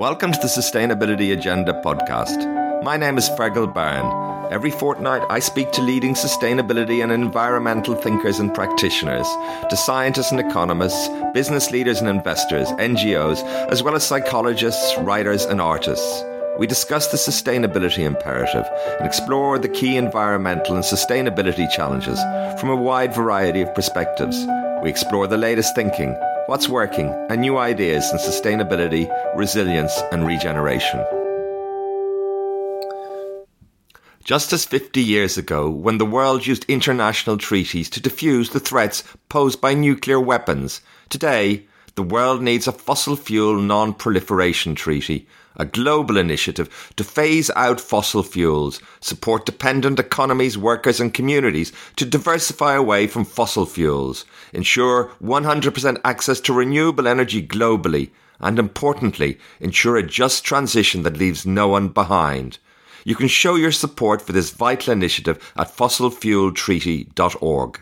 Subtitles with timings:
[0.00, 2.82] Welcome to the Sustainability Agenda podcast.
[2.82, 4.50] My name is Fergal Byrne.
[4.50, 9.28] Every fortnight, I speak to leading sustainability and environmental thinkers and practitioners,
[9.68, 15.60] to scientists and economists, business leaders and investors, NGOs, as well as psychologists, writers, and
[15.60, 16.24] artists.
[16.58, 18.64] We discuss the sustainability imperative
[19.00, 22.18] and explore the key environmental and sustainability challenges
[22.58, 24.46] from a wide variety of perspectives.
[24.82, 26.18] We explore the latest thinking
[26.50, 30.98] what's working, and new ideas in sustainability, resilience, and regeneration.
[34.24, 39.04] Just as 50 years ago, when the world used international treaties to defuse the threats
[39.28, 45.26] posed by nuclear weapons, today the world needs a fossil fuel non proliferation treaty
[45.56, 52.06] a global initiative to phase out fossil fuels, support dependent economies, workers, and communities to
[52.06, 58.08] diversify away from fossil fuels, ensure 100% access to renewable energy globally,
[58.40, 62.58] and importantly, ensure a just transition that leaves no one behind.
[63.04, 67.80] You can show your support for this vital initiative at fossilfueltreaty.org.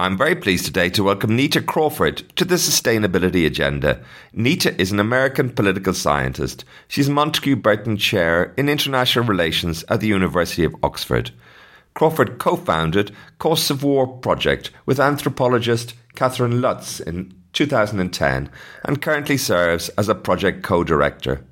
[0.00, 4.02] I'm very pleased today to welcome Neta Crawford to the Sustainability Agenda.
[4.32, 6.64] Neta is an American political scientist.
[6.88, 11.32] She's Montague Burton Chair in International Relations at the University of Oxford.
[11.92, 18.48] Crawford co founded Costs of War Project with anthropologist Catherine Lutz in 2010
[18.86, 21.44] and currently serves as a project co director.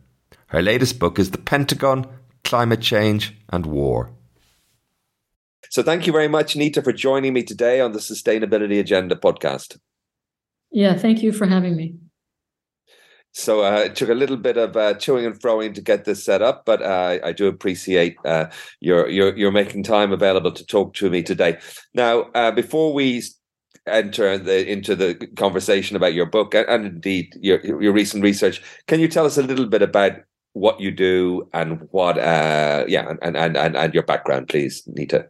[0.47, 2.07] Her latest book is The Pentagon,
[2.45, 4.11] Climate Change and War.
[5.71, 9.79] So thank you very much, Neta, for joining me today on the Sustainability Agenda podcast.
[10.71, 11.95] Yeah, thank you for having me.
[13.33, 16.25] So uh, it took a little bit of uh, chewing and throwing to get this
[16.25, 18.47] set up, but uh, I do appreciate uh,
[18.81, 21.59] your, your your making time available to talk to me today.
[21.95, 23.23] Now, uh, before we
[23.87, 28.63] enter the, into the conversation about your book and, and indeed your your recent research,
[28.87, 30.13] can you tell us a little bit about
[30.55, 35.29] what you do and what uh, yeah and, and and and your background, please, Neta?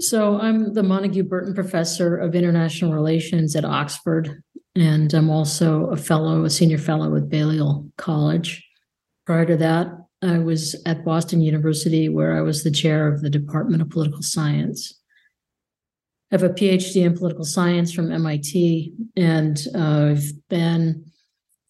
[0.00, 4.42] So I'm the Montague Burton Professor of International Relations at Oxford,
[4.74, 8.66] and I'm also a fellow, a senior fellow with Balliol College.
[9.26, 9.88] Prior to that,
[10.22, 14.22] I was at Boston University, where I was the chair of the Department of Political
[14.22, 14.98] Science.
[16.32, 21.12] I have a PhD in political science from MIT, and uh, I've been,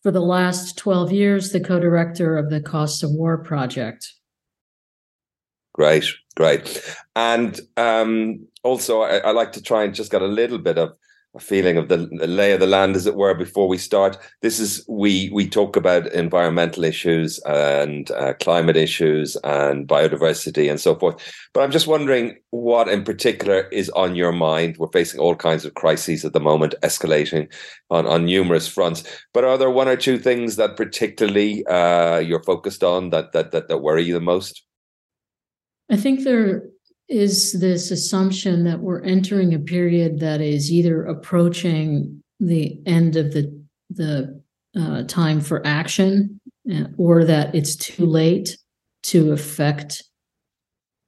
[0.05, 4.07] for the last 12 years, the co director of the Costs of War Project.
[5.75, 6.05] Great,
[6.41, 6.83] great.
[7.17, 10.95] And um, also, I, I, like to try and just get a little bit of
[11.37, 14.17] a feeling of the, the, lay of the land, as it were, before we start.
[14.41, 20.81] This is we we talk about environmental issues and uh, climate issues and biodiversity and
[20.81, 21.17] so forth.
[21.53, 24.79] But I'm just wondering what, in particular, is on your mind.
[24.79, 27.53] We're facing all kinds of crises at the moment, escalating
[27.91, 29.05] on on numerous fronts.
[29.35, 33.51] But are there one or two things that particularly uh, you're focused on that that
[33.53, 34.65] that, that worry you the most?
[35.91, 36.69] I think there
[37.09, 43.33] is this assumption that we're entering a period that is either approaching the end of
[43.33, 44.41] the the
[44.79, 46.41] uh, time for action,
[46.73, 48.57] uh, or that it's too late
[49.03, 50.05] to affect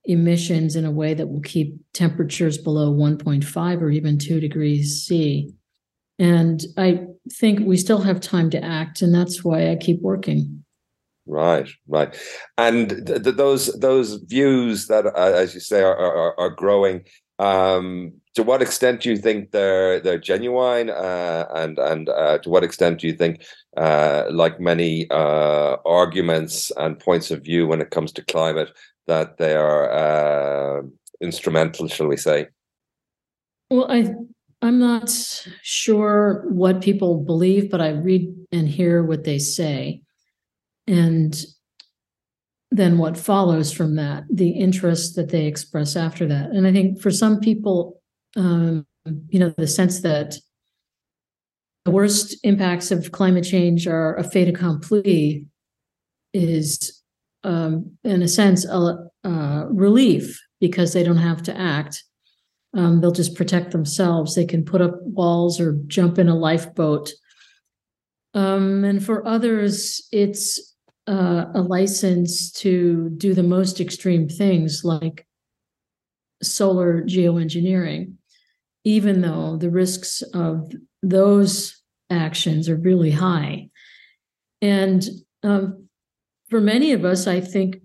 [0.04, 5.53] emissions in a way that will keep temperatures below 1.5 or even 2 degrees C.
[6.19, 10.62] And I think we still have time to act, and that's why I keep working.
[11.32, 12.15] Right, right,
[12.59, 17.04] and th- th- those those views that, uh, as you say, are are, are growing.
[17.38, 22.50] Um, to what extent do you think they're they're genuine, uh, and and uh, to
[22.50, 23.47] what extent do you think,
[23.78, 28.70] uh, like many uh, arguments and points of view when it comes to climate,
[29.06, 30.82] that they are uh,
[31.22, 32.49] instrumental, shall we say?
[33.70, 34.12] Well, I
[34.60, 35.09] I'm not
[35.62, 40.02] sure what people believe, but I read and hear what they say
[40.93, 41.43] and
[42.71, 46.51] then what follows from that, the interest that they express after that.
[46.51, 48.03] And I think for some people,
[48.37, 48.87] um,
[49.31, 50.37] you know, the sense that
[51.87, 55.47] the worst impacts of climate change are a fait accompli
[56.35, 57.03] is,
[57.43, 62.05] um, in a sense, a, a, relief because they don't have to act.
[62.75, 64.35] Um, they'll just protect themselves.
[64.35, 67.12] They can put up walls or jump in a lifeboat.
[68.35, 70.72] Um, and for others, it's
[71.06, 75.26] uh, a license to do the most extreme things like
[76.43, 78.14] solar geoengineering,
[78.84, 80.72] even though the risks of
[81.02, 83.69] those actions are really high.
[84.60, 85.04] And
[85.43, 85.88] um,
[86.50, 87.81] for many of us, I think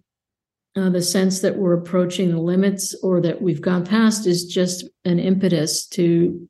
[0.75, 4.87] uh, the sense that we're approaching the limits or that we've gone past is just
[5.05, 6.47] an impetus to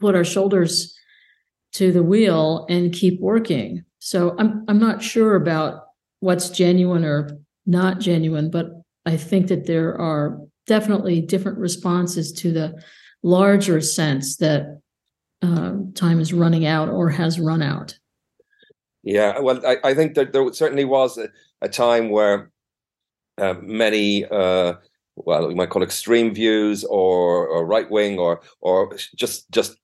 [0.00, 0.96] put our shoulders
[1.74, 5.84] to the wheel and keep working So I'm I'm not sure about
[6.22, 7.36] what's genuine or
[7.66, 8.70] not genuine, but
[9.04, 10.38] I think that there are
[10.68, 12.80] definitely different responses to the
[13.24, 14.80] larger sense that
[15.42, 17.98] uh, time is running out or has run out.
[19.02, 21.28] Yeah, well, I, I think that there certainly was a,
[21.60, 22.52] a time where
[23.38, 24.74] uh, many, uh,
[25.16, 29.76] well, we might call extreme views or, or right wing or or just just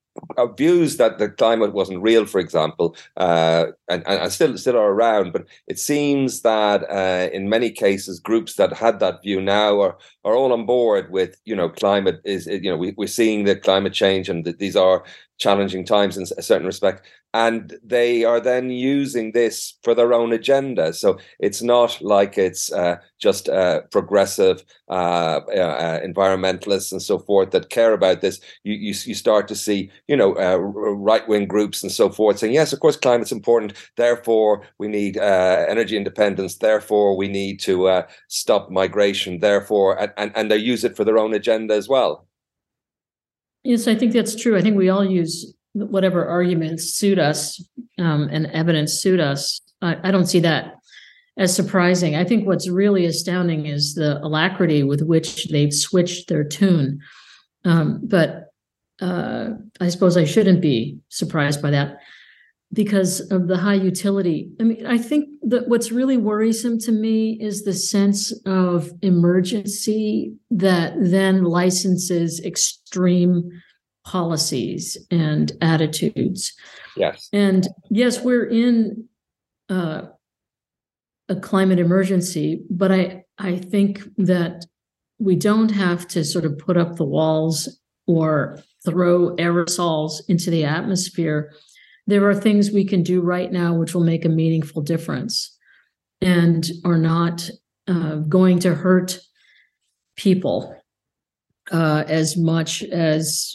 [0.57, 5.33] views that the climate wasn't real, for example, uh, and, and still still are around.
[5.33, 9.97] But it seems that uh, in many cases, groups that had that view now are
[10.29, 13.57] are all on board with you know climate is you know we, we're seeing the
[13.57, 15.05] climate change and that these are
[15.39, 20.33] challenging times in a certain respect and they are then using this for their own
[20.33, 20.93] agenda.
[20.95, 27.51] So it's not like it's uh, just uh, progressive uh, uh environmentalists and so forth
[27.51, 28.41] that care about this.
[28.65, 32.39] You you, you start to see you know uh, right wing groups and so forth
[32.39, 33.75] saying yes, of course, climate's important.
[33.97, 36.57] Therefore, we need uh, energy independence.
[36.57, 39.41] Therefore, we need to stop migration.
[39.41, 42.27] Therefore, and, and they use it for their own agenda as well.
[43.65, 44.57] Yes, I think that's true.
[44.57, 47.63] I think we all use whatever arguments suit us
[47.99, 49.61] um, and evidence suit us.
[49.81, 50.75] I, I don't see that
[51.37, 52.17] as surprising.
[52.17, 57.01] I think what's really astounding is the alacrity with which they've switched their tune.
[57.65, 58.53] Um, but
[59.01, 59.51] uh,
[59.81, 61.99] I suppose I shouldn't be surprised by that
[62.73, 64.51] because of the high utility.
[64.61, 70.35] I mean, I think that what's really worrisome to me is the sense of emergency
[70.51, 73.51] that then licenses extreme
[74.05, 76.53] policies and attitudes.
[76.97, 77.29] Yes.
[77.33, 79.09] And yes, we're in
[79.71, 80.03] uh,
[81.29, 84.65] a climate emergency, but I I think that
[85.19, 90.65] we don't have to sort of put up the walls or throw aerosols into the
[90.65, 91.53] atmosphere.
[92.09, 95.57] There are things we can do right now which will make a meaningful difference
[96.23, 97.49] and are not
[97.87, 99.21] uh, going to hurt
[100.17, 100.75] people
[101.71, 103.55] uh, as much as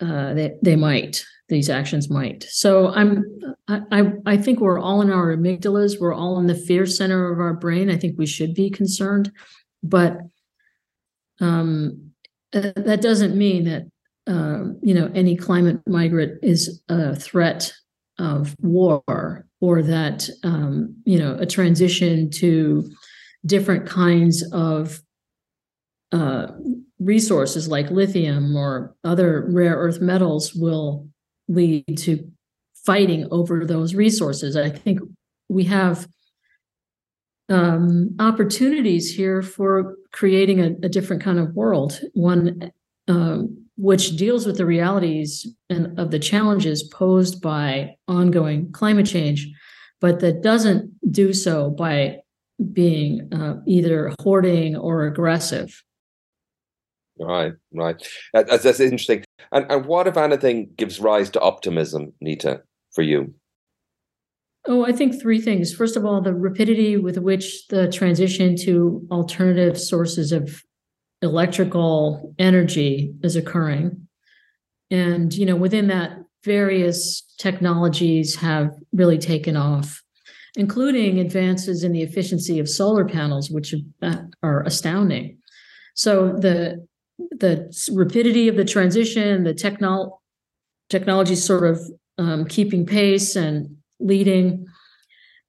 [0.00, 2.44] uh, they, they might these actions might.
[2.44, 3.24] So i'm
[3.66, 6.00] I, I think we're all in our amygdalas.
[6.00, 7.90] We're all in the fear center of our brain.
[7.90, 9.32] I think we should be concerned.
[9.82, 10.18] But
[11.40, 12.12] um,
[12.54, 13.82] uh, that doesn't mean that
[14.26, 17.72] uh, you know any climate migrant is a threat
[18.18, 22.90] of war or that um, you know a transition to
[23.46, 25.00] different kinds of
[26.12, 26.48] uh,
[26.98, 31.08] resources like lithium or other rare earth metals will
[31.48, 32.30] lead to
[32.84, 34.56] fighting over those resources.
[34.56, 35.00] I think
[35.48, 36.08] we have
[37.48, 42.70] um, opportunities here for creating a, a, different kind of world, one
[43.08, 49.48] um, which deals with the realities and of the challenges posed by ongoing climate change,
[50.00, 52.16] but that doesn't do so by
[52.72, 55.82] being uh, either hoarding or aggressive.
[57.20, 58.04] Right, right.
[58.34, 59.24] That's, that's interesting.
[59.52, 63.32] And, and what, if anything, gives rise to optimism, Neta, for you?
[64.66, 65.72] Oh, I think three things.
[65.72, 70.62] First of all, the rapidity with which the transition to alternative sources of
[71.22, 74.08] electrical energy is occurring.
[74.90, 80.02] And, you know, within that, various technologies have really taken off,
[80.56, 83.74] including advances in the efficiency of solar panels, which
[84.42, 85.38] are astounding.
[85.94, 86.86] So the
[87.30, 87.52] the
[87.92, 90.18] rapidity of the transition, the technol
[90.88, 91.80] technology sort of
[92.16, 94.66] um, keeping pace and leading.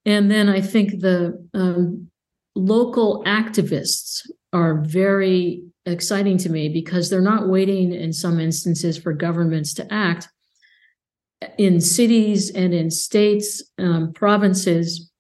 [0.05, 2.09] And then I think the um,
[2.55, 9.13] local activists are very exciting to me because they're not waiting in some instances for
[9.13, 10.27] governments to act.
[11.57, 15.11] In cities and in states, um, provinces,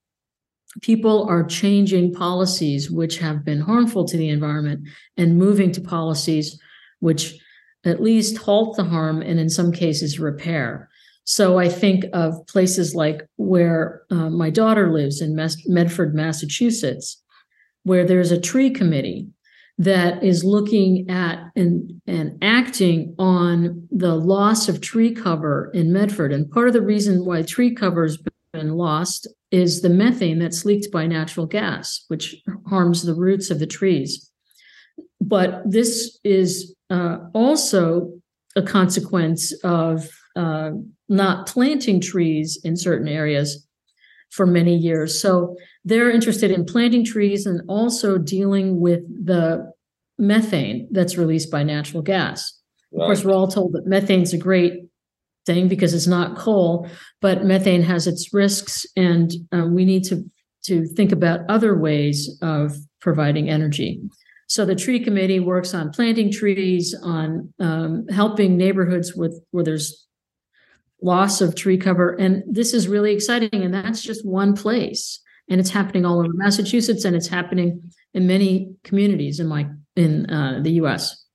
[0.81, 6.59] people are changing policies which have been harmful to the environment and moving to policies
[6.99, 7.39] which
[7.85, 10.89] at least halt the harm and in some cases repair.
[11.23, 15.35] So I think of places like where uh, my daughter lives in
[15.67, 17.23] Medford, Massachusetts,
[17.83, 19.29] where there's a tree committee
[19.77, 26.33] that is looking at and, and acting on the loss of tree cover in Medford.
[26.33, 28.17] And part of the reason why tree cover has
[28.51, 32.35] been lost is the methane that's leaked by natural gas, which
[32.67, 34.29] harms the roots of the trees.
[35.21, 38.11] But this is uh, also
[38.55, 40.71] a consequence of uh,
[41.07, 43.65] not planting trees in certain areas
[44.29, 45.21] for many years.
[45.21, 49.71] So they're interested in planting trees and also dealing with the
[50.17, 52.53] methane that's released by natural gas.
[52.91, 53.03] Right.
[53.03, 54.73] Of course, we're all told that methane's a great
[55.45, 56.87] thing because it's not coal,
[57.21, 60.23] but methane has its risks, and uh, we need to
[60.65, 64.01] to think about other ways of providing energy.
[64.47, 70.05] So the tree committee works on planting trees, on um, helping neighborhoods with where there's
[71.01, 73.63] loss of tree cover, and this is really exciting.
[73.63, 78.27] And that's just one place, and it's happening all over Massachusetts, and it's happening in
[78.27, 81.25] many communities in my in uh, the U.S.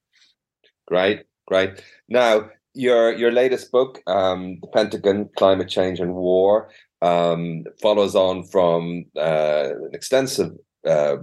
[0.87, 1.83] Great, great.
[2.09, 6.69] Now your your latest book, um, "The Pentagon: Climate Change and War,"
[7.03, 10.53] um, follows on from uh, an extensive
[10.87, 11.17] uh,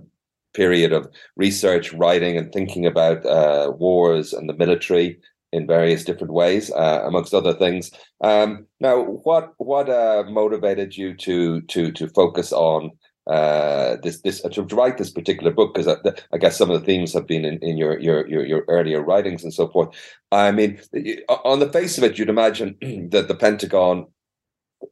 [0.53, 5.19] period of research, writing, and thinking about uh, wars and the military
[5.51, 7.91] in various different ways, uh, amongst other things.
[8.21, 12.91] Um, now, what what uh, motivated you to to to focus on
[13.27, 15.95] uh, this this to write this particular book because I,
[16.33, 19.01] I, guess some of the themes have been in, in your, your your your earlier
[19.01, 19.89] writings and so forth.
[20.31, 20.79] I mean,
[21.45, 22.75] on the face of it, you'd imagine
[23.11, 24.07] that the Pentagon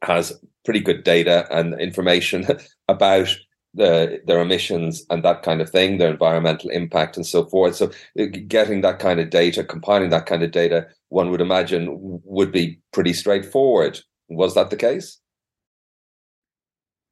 [0.02, 2.46] has pretty good data and information
[2.88, 3.28] about
[3.74, 7.76] the, their emissions and that kind of thing, their environmental impact and so forth.
[7.76, 11.88] So, uh, getting that kind of data, compiling that kind of data, one would imagine
[12.24, 14.00] would be pretty straightforward.
[14.28, 15.20] Was that the case?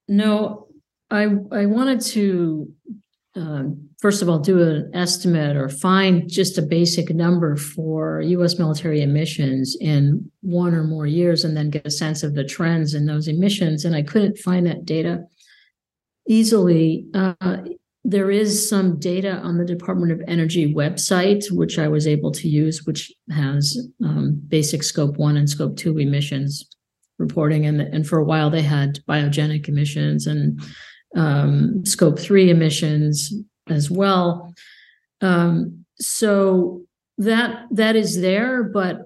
[0.09, 0.69] No,
[1.11, 2.73] I I wanted to
[3.37, 8.59] um, first of all do an estimate or find just a basic number for U.S.
[8.59, 12.95] military emissions in one or more years, and then get a sense of the trends
[12.95, 13.85] in those emissions.
[13.85, 15.25] And I couldn't find that data
[16.29, 17.07] easily.
[17.15, 17.35] Uh,
[18.05, 22.49] there is some data on the Department of Energy website, which I was able to
[22.49, 26.67] use, which has um, basic scope one and scope two emissions
[27.19, 27.67] reporting.
[27.67, 30.61] And, and for a while, they had biogenic emissions and
[31.17, 33.33] um, scope three emissions
[33.69, 34.55] as well.
[35.21, 36.83] Um, so
[37.19, 39.01] that that is there, but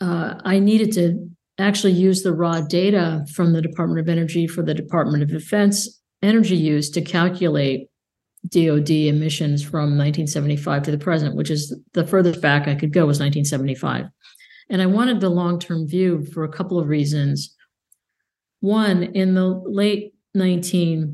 [0.00, 1.28] uh, I needed to
[1.58, 6.00] actually use the raw data from the Department of Energy for the Department of Defense
[6.22, 7.88] energy use to calculate
[8.48, 13.06] DoD emissions from 1975 to the present, which is the furthest back I could go
[13.06, 14.06] was 1975.
[14.68, 17.54] And I wanted the long term view for a couple of reasons.
[18.60, 21.12] One, in the late 1990s,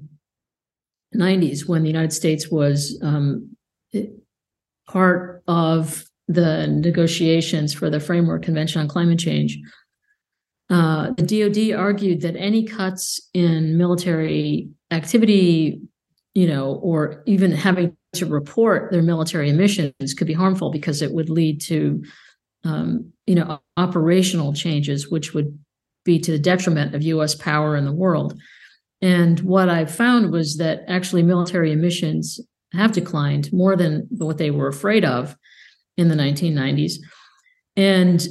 [1.67, 3.57] when the United States was um,
[4.89, 9.59] part of the negotiations for the Framework Convention on Climate Change.
[10.71, 15.81] Uh, the DoD argued that any cuts in military activity,
[16.35, 21.13] you know, or even having to report their military emissions could be harmful because it
[21.13, 22.03] would lead to,
[22.65, 25.59] um, you know, operational changes, which would
[26.05, 27.35] be to the detriment of U.S.
[27.35, 28.39] power in the world.
[29.01, 32.39] And what I found was that actually military emissions
[32.73, 35.37] have declined more than what they were afraid of
[35.97, 36.95] in the 1990s.
[37.77, 38.27] And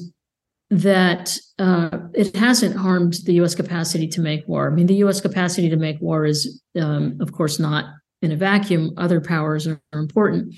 [0.70, 3.53] that uh, it hasn't harmed the U.S.
[3.53, 4.68] capacity to make war.
[4.68, 5.22] I mean, the U.S.
[5.22, 7.86] capacity to make war is, um, of course, not
[8.24, 8.91] in a vacuum.
[8.98, 10.56] Other powers are, are important.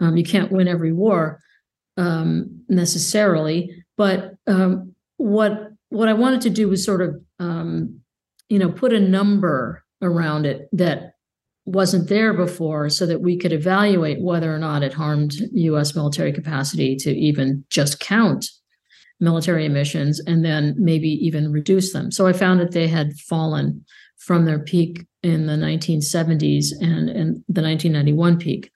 [0.00, 1.40] Um, you can't win every war
[1.96, 8.00] um, necessarily, but um, what what I wanted to do was sort of um,
[8.48, 11.14] you know, put a number around it that
[11.64, 16.32] wasn't there before so that we could evaluate whether or not it harmed US military
[16.32, 18.48] capacity to even just count
[19.20, 22.10] military emissions and then maybe even reduce them.
[22.10, 23.84] So I found that they had fallen
[24.18, 28.70] from their peak in the 1970s and, and the 1991 peak.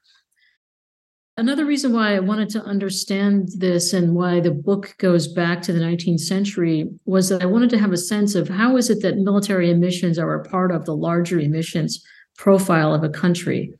[1.38, 5.72] Another reason why I wanted to understand this and why the book goes back to
[5.72, 9.00] the 19th century was that I wanted to have a sense of how is it
[9.02, 12.04] that military emissions are a part of the larger emissions
[12.37, 13.72] profile of a country.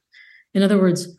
[0.55, 1.19] In other words,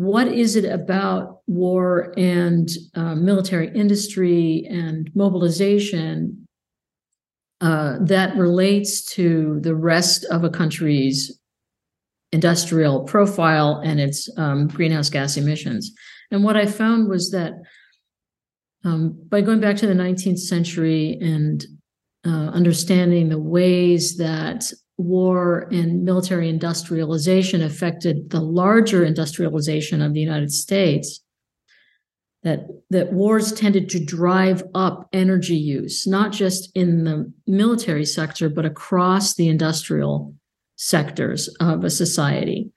[0.00, 6.48] what is it about war and uh, military industry and mobilization
[7.60, 11.38] uh, that relates to the rest of a country's
[12.32, 15.92] industrial profile and its um, greenhouse gas emissions.
[16.30, 17.52] And what I found was that
[18.86, 21.62] um, by going back to the 19th century and
[22.26, 30.20] uh, understanding the ways that war and military industrialization affected the larger industrialization of the
[30.20, 31.20] United States,
[32.42, 38.48] that that wars tended to drive up energy use, not just in the military sector,
[38.48, 40.34] but across the industrial
[40.76, 42.70] sectors of a society.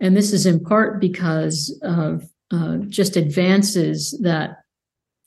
[0.00, 4.58] And this is in part because of uh, just advances that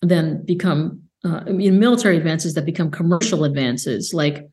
[0.01, 4.47] then become, uh, I mean, military advances that become commercial advances, like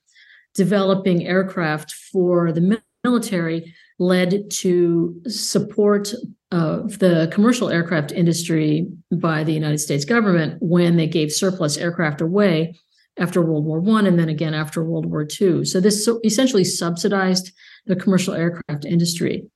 [0.58, 6.12] developing aircraft for the military led to support
[6.50, 12.20] of the commercial aircraft industry by the United States government when they gave surplus aircraft
[12.20, 12.74] away
[13.18, 15.64] after World War One, and then again after World War Two.
[15.64, 17.52] So this essentially subsidized
[17.86, 19.46] the commercial aircraft industry.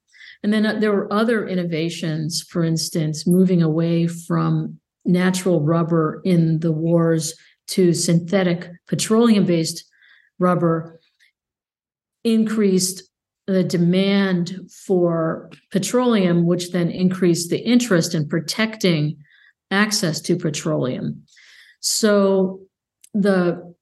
[0.45, 6.61] And then uh, there were other innovations, for instance, moving away from natural rubber in
[6.61, 7.35] the wars
[7.75, 9.85] to synthetic petroleum based
[10.43, 11.01] rubber
[12.25, 13.05] increased
[13.47, 19.17] the demand for petroleum, which then increased the interest in protecting
[19.71, 21.25] access to petroleum.
[21.81, 22.61] So
[23.15, 23.75] the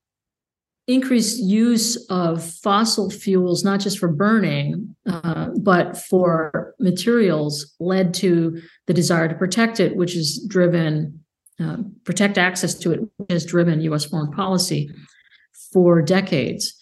[0.86, 8.60] increased use of fossil fuels, not just for burning, uh, but for materials, led to
[8.86, 11.22] the desire to protect it, which has driven,
[11.60, 14.90] uh, protect access to it, which has driven US foreign policy
[15.72, 16.74] for decades.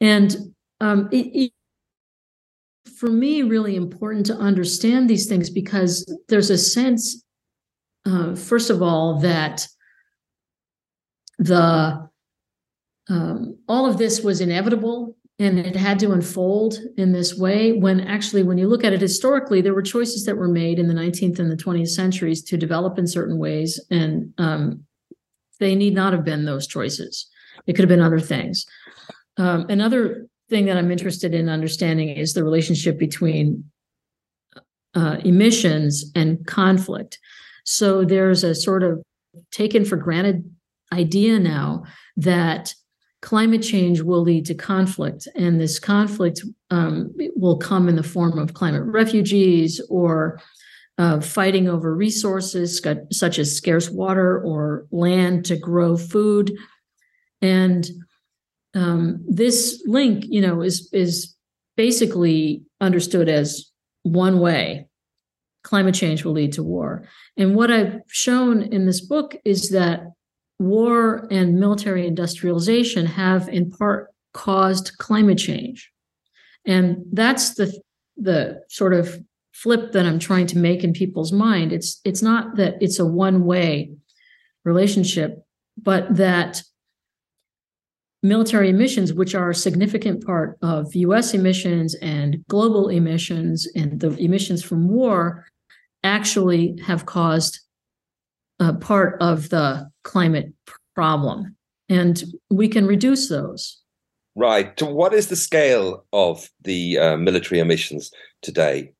[0.00, 0.36] And
[0.80, 1.52] um, it, it,
[2.98, 7.24] for me, really important to understand these things because there's a sense,
[8.06, 9.66] uh, first of all, that
[11.38, 12.08] the
[13.08, 18.00] um, all of this was inevitable and it had to unfold in this way when
[18.00, 20.94] actually when you look at it historically there were choices that were made in the
[20.94, 24.84] 19th and the 20th centuries to develop in certain ways and um,
[25.60, 27.28] they need not have been those choices
[27.66, 28.66] it could have been other things
[29.36, 33.64] um, another thing that i'm interested in understanding is the relationship between
[34.94, 37.18] uh, emissions and conflict
[37.64, 39.02] so there's a sort of
[39.50, 40.44] taken for granted
[40.92, 41.84] idea now
[42.16, 42.74] that
[43.20, 48.38] climate change will lead to conflict, and this conflict um, will come in the form
[48.38, 50.40] of climate refugees or
[50.98, 56.56] uh, fighting over resources such as scarce water or land to grow food.
[57.40, 57.88] And
[58.74, 61.34] um, this link, you know, is is
[61.76, 63.70] basically understood as
[64.02, 64.86] one way.
[65.64, 67.06] Climate change will lead to war.
[67.36, 70.00] And what I've shown in this book is that
[70.58, 75.90] war and military industrialization have in part caused climate change.
[76.66, 77.72] And that's the
[78.16, 79.22] the sort of
[79.52, 81.72] flip that I'm trying to make in people's mind.
[81.72, 83.92] It's it's not that it's a one-way
[84.64, 85.44] relationship,
[85.76, 86.62] but that
[88.22, 94.16] military emissions, which are a significant part of US emissions and global emissions and the
[94.16, 95.46] emissions from war,
[96.02, 97.60] actually have caused
[98.80, 100.52] part of the climate
[100.94, 101.56] problem.
[101.88, 103.80] And we can reduce those.
[104.34, 104.76] Right.
[104.76, 108.10] To what is the scale of the uh, military emissions
[108.42, 108.92] today?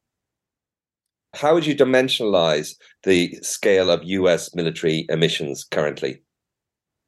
[1.35, 6.23] How would you dimensionalize the scale of US military emissions currently?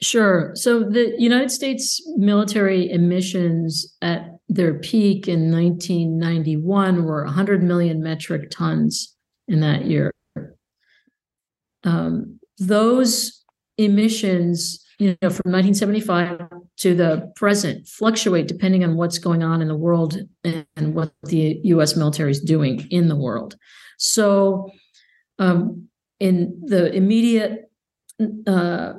[0.03, 0.53] Sure.
[0.55, 8.51] So the United States military emissions at their peak in 1991 were 100 million metric
[8.51, 9.15] tons
[9.47, 10.11] in that year.
[11.85, 13.45] Um, those
[13.77, 19.69] emissions, you know, from 1975 to the present fluctuate depending on what's going on in
[19.69, 21.95] the world and what the U.S.
[21.95, 23.55] military is doing in the world.
[23.99, 24.71] So,
[25.39, 27.71] um, in the immediate
[28.47, 28.95] uh,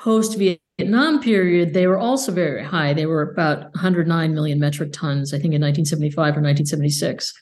[0.00, 2.94] post Vietnam period, they were also very high.
[2.94, 7.32] They were about 109 million metric tons, I think, in 1975 or 1976.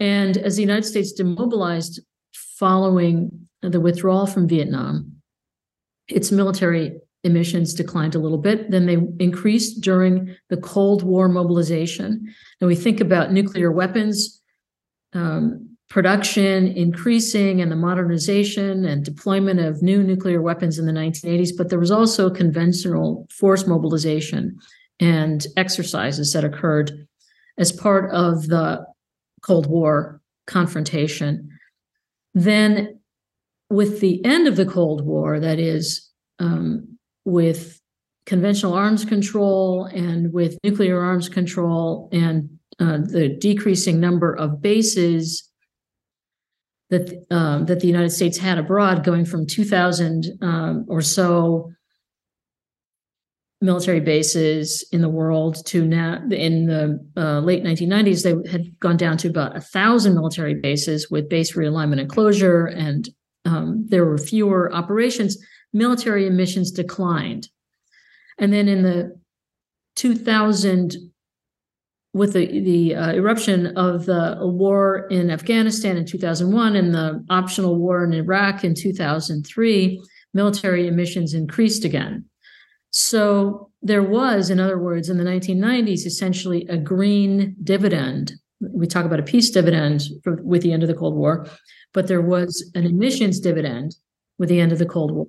[0.00, 2.00] And as the United States demobilized
[2.32, 5.16] following the withdrawal from Vietnam,
[6.08, 8.70] its military emissions declined a little bit.
[8.70, 12.34] Then they increased during the Cold War mobilization.
[12.60, 14.42] And we think about nuclear weapons
[15.14, 21.50] um, production increasing and the modernization and deployment of new nuclear weapons in the 1980s,
[21.56, 24.58] but there was also conventional force mobilization
[24.98, 27.06] and exercises that occurred
[27.58, 28.84] as part of the
[29.42, 31.48] Cold War confrontation.
[32.34, 32.98] Then
[33.70, 37.80] with the end of the Cold War, that is, um, with
[38.26, 45.52] conventional arms control and with nuclear arms control and uh, the decreasing number of bases
[46.90, 51.70] that um, that the United States had abroad, going from 2,000 um, or so
[53.60, 58.98] military bases in the world to now in the uh, late 1990s they had gone
[58.98, 63.08] down to about a thousand military bases with base realignment and closure and
[63.44, 65.38] um, there were fewer operations,
[65.72, 67.48] military emissions declined.
[68.38, 69.18] And then in the
[69.96, 70.96] 2000,
[72.14, 77.76] with the, the uh, eruption of the war in Afghanistan in 2001 and the optional
[77.76, 82.24] war in Iraq in 2003, military emissions increased again.
[82.90, 88.32] So there was, in other words, in the 1990s, essentially a green dividend.
[88.60, 91.46] We talk about a peace dividend for, with the end of the Cold War
[91.94, 93.94] but there was an emissions dividend
[94.38, 95.26] with the end of the Cold War.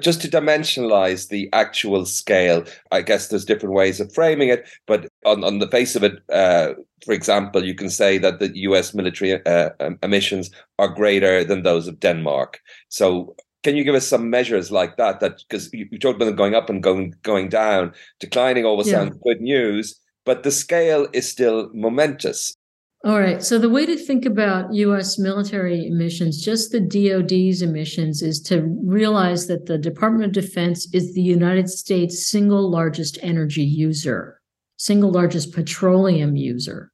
[0.00, 5.08] Just to dimensionalize the actual scale, I guess there's different ways of framing it, but
[5.24, 8.92] on, on the face of it, uh, for example, you can say that the US
[8.92, 9.70] military uh,
[10.02, 12.60] emissions are greater than those of Denmark.
[12.90, 13.34] So
[13.66, 15.20] can you give us some measures like that?
[15.20, 18.86] That because you, you talked about them going up and going going down, declining always
[18.86, 18.98] yeah.
[18.98, 22.56] sounds good news, but the scale is still momentous.
[23.04, 23.42] All right.
[23.42, 28.62] So the way to think about US military emissions, just the DoD's emissions, is to
[28.82, 34.40] realize that the Department of Defense is the United States' single largest energy user,
[34.76, 36.90] single largest petroleum user.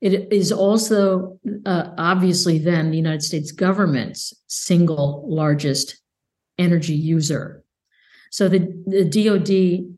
[0.00, 6.00] It is also uh, obviously then the United States government's single largest
[6.58, 7.62] energy user.
[8.30, 9.95] So the, the DoD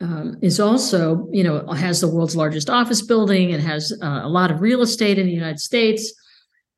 [0.00, 4.28] um, is also, you know, has the world's largest office building and has uh, a
[4.28, 6.12] lot of real estate in the United States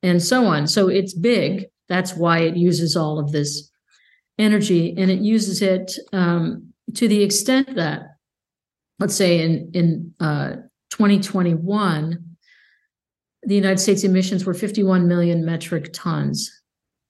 [0.03, 0.67] and so on.
[0.67, 1.65] So it's big.
[1.89, 3.71] That's why it uses all of this
[4.37, 8.03] energy, and it uses it um, to the extent that,
[8.99, 10.57] let's say, in in uh,
[10.89, 12.37] 2021,
[13.43, 16.51] the United States emissions were 51 million metric tons.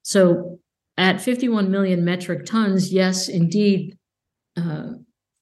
[0.03, 0.59] So
[0.97, 3.97] at 51 million metric tons, yes, indeed.
[4.55, 4.93] Uh,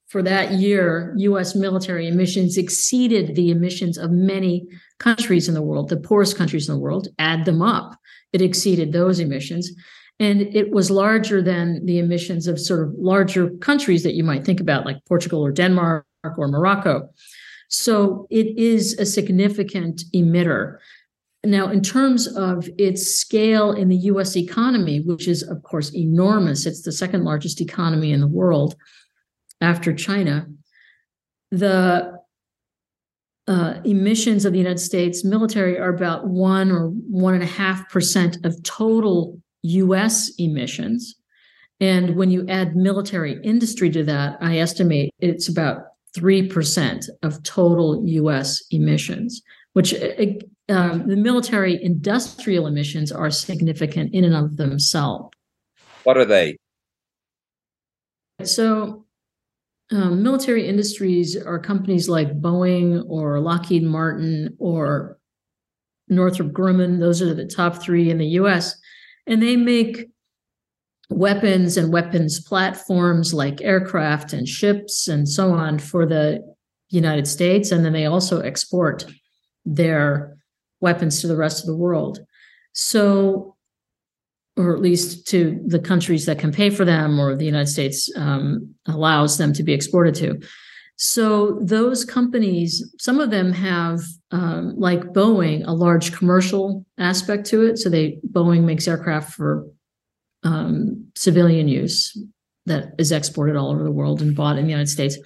[0.08, 4.68] for that year, US military emissions exceeded the emissions of many
[5.00, 7.98] countries in the world, the poorest countries in the world, add them up.
[8.32, 9.72] It exceeded those emissions.
[10.20, 14.46] And it was larger than the emissions of sort of larger countries that you might
[14.46, 16.06] think about, like Portugal or Denmark
[16.38, 17.10] or Morocco.
[17.70, 20.78] So it is a significant emitter.
[21.44, 26.66] Now, in terms of its scale in the US economy, which is, of course, enormous,
[26.66, 28.76] it's the second largest economy in the world
[29.62, 30.48] after China,
[31.52, 32.16] the
[33.48, 37.90] uh, emissions of the United States military are about one or one and a half
[37.90, 41.16] percent of total US emissions.
[41.80, 45.84] And when you add military industry to that, I estimate it's about
[46.18, 49.42] 3% of total US emissions,
[49.74, 50.26] which uh,
[50.70, 55.30] um, the military industrial emissions are significant in and of themselves.
[56.04, 56.58] What are they?
[58.44, 59.05] So,
[59.92, 65.20] um, military industries are companies like Boeing or Lockheed Martin or
[66.08, 67.00] Northrop Grumman.
[67.00, 68.76] Those are the top three in the US.
[69.28, 70.10] And they make
[71.10, 76.42] weapons and weapons platforms like aircraft and ships and so on for the
[76.90, 77.72] United States.
[77.72, 79.06] And then they also export
[79.66, 80.38] their
[80.82, 82.20] weapons to the rest of the world.
[82.74, 83.55] So
[84.58, 88.10] or at least to the countries that can pay for them or the United States
[88.16, 90.40] um, allows them to be exported to.
[90.98, 94.00] So those companies, some of them have,
[94.32, 97.78] um, like Boeing, a large commercial aspect to it.
[97.78, 99.66] So they Boeing makes aircraft for
[100.44, 102.18] um, civilian use
[102.66, 105.18] that is exported all over the world and bought in the United States.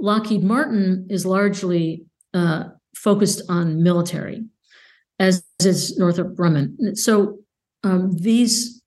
[0.00, 2.64] Lockheed Martin is largely uh,
[2.96, 4.44] focused on military,
[5.20, 6.96] as is Northrop Grumman.
[6.96, 7.38] So
[7.84, 8.82] um, these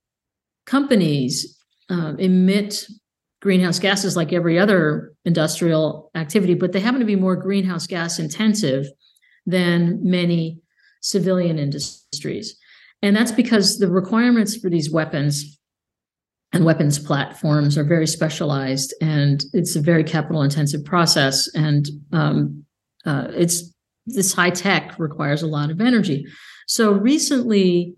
[0.65, 1.57] companies
[1.89, 2.87] uh, emit
[3.41, 8.17] greenhouse gases like every other industrial activity, but they happen to be more greenhouse gas
[8.17, 8.87] intensive
[9.45, 10.59] than many
[11.01, 12.57] civilian industries.
[13.03, 15.59] And that's because the requirements for these weapons
[16.53, 21.47] and weapons platforms are very specialized and it's a very capital intensive process.
[21.53, 22.65] And um,
[23.05, 23.71] uh, it's
[24.07, 26.25] this high tech requires a lot of energy.
[26.67, 27.93] So recently,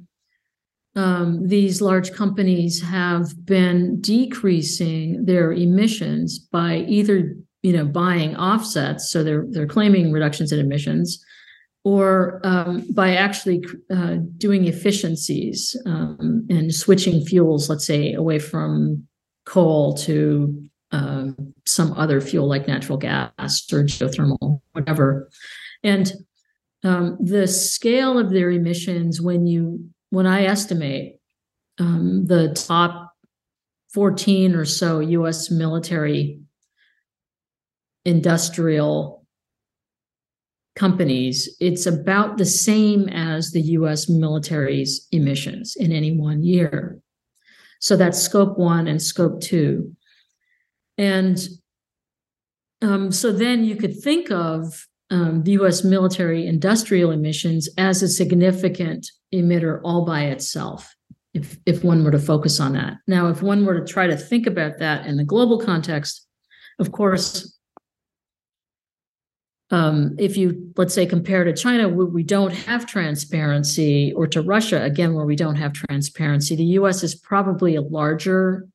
[0.97, 9.11] um, these large companies have been decreasing their emissions by either you know buying offsets,
[9.11, 11.23] so they're they're claiming reductions in emissions,
[11.83, 19.07] or um, by actually uh, doing efficiencies um, and switching fuels, let's say away from
[19.45, 21.27] coal to uh,
[21.67, 25.29] some other fuel like natural gas or geothermal, whatever.
[25.83, 26.11] And
[26.83, 31.19] um, the scale of their emissions when you when I estimate
[31.79, 33.13] um, the top
[33.93, 36.41] 14 or so US military
[38.05, 39.25] industrial
[40.75, 46.99] companies, it's about the same as the US military's emissions in any one year.
[47.79, 49.95] So that's scope one and scope two.
[50.97, 51.37] And
[52.81, 58.07] um, so then you could think of um, the US military industrial emissions as a
[58.07, 60.95] significant emitter all by itself,
[61.33, 62.95] if, if one were to focus on that.
[63.07, 66.25] Now, if one were to try to think about that in the global context,
[66.79, 67.53] of course,
[69.69, 74.41] um, if you let's say compare to China, where we don't have transparency, or to
[74.41, 78.67] Russia, again, where we don't have transparency, the US is probably a larger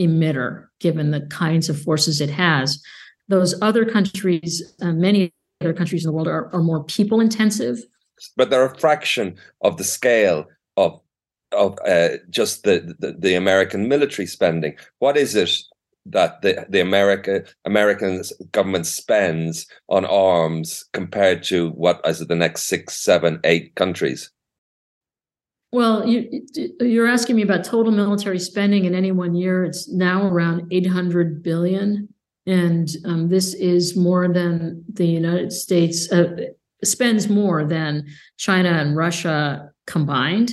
[0.00, 2.82] emitter, given the kinds of forces it has.
[3.28, 5.32] Those other countries, uh, many
[5.64, 7.84] other countries in the world, are, are more people intensive.
[8.36, 10.46] But they're a fraction of the scale
[10.76, 11.00] of
[11.52, 14.74] of uh, just the, the, the American military spending.
[15.00, 15.50] What is it
[16.06, 18.22] that the the America American
[18.52, 24.30] government spends on arms compared to what is it the next six, seven, eight countries?
[25.72, 26.46] Well, you,
[26.80, 29.64] you're asking me about total military spending in any one year.
[29.64, 32.11] It's now around 800 billion,
[32.46, 36.36] and um, this is more than the United States uh,
[36.84, 38.06] spends more than
[38.38, 40.52] China and Russia combined.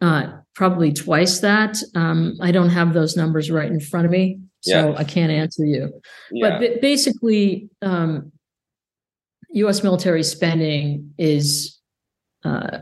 [0.00, 1.76] Uh, probably twice that.
[1.94, 4.98] Um, I don't have those numbers right in front of me, so yeah.
[4.98, 6.00] I can't answer you.
[6.32, 6.58] Yeah.
[6.58, 8.32] But basically, um,
[9.50, 9.82] U.S.
[9.82, 11.78] military spending is
[12.44, 12.78] uh,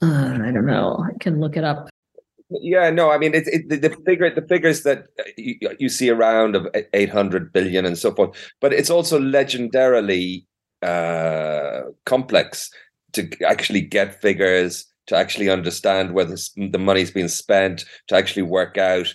[0.00, 1.04] uh, I don't know.
[1.04, 1.88] I can look it up.
[2.50, 6.08] Yeah, no, I mean, it's it, the, the figure, the figures that you, you, see
[6.08, 10.46] around of 800 billion and so forth, but it's also legendarily
[10.80, 12.70] uh, complex
[13.12, 18.42] to actually get figures, to actually understand where the, the money's being spent, to actually
[18.42, 19.12] work out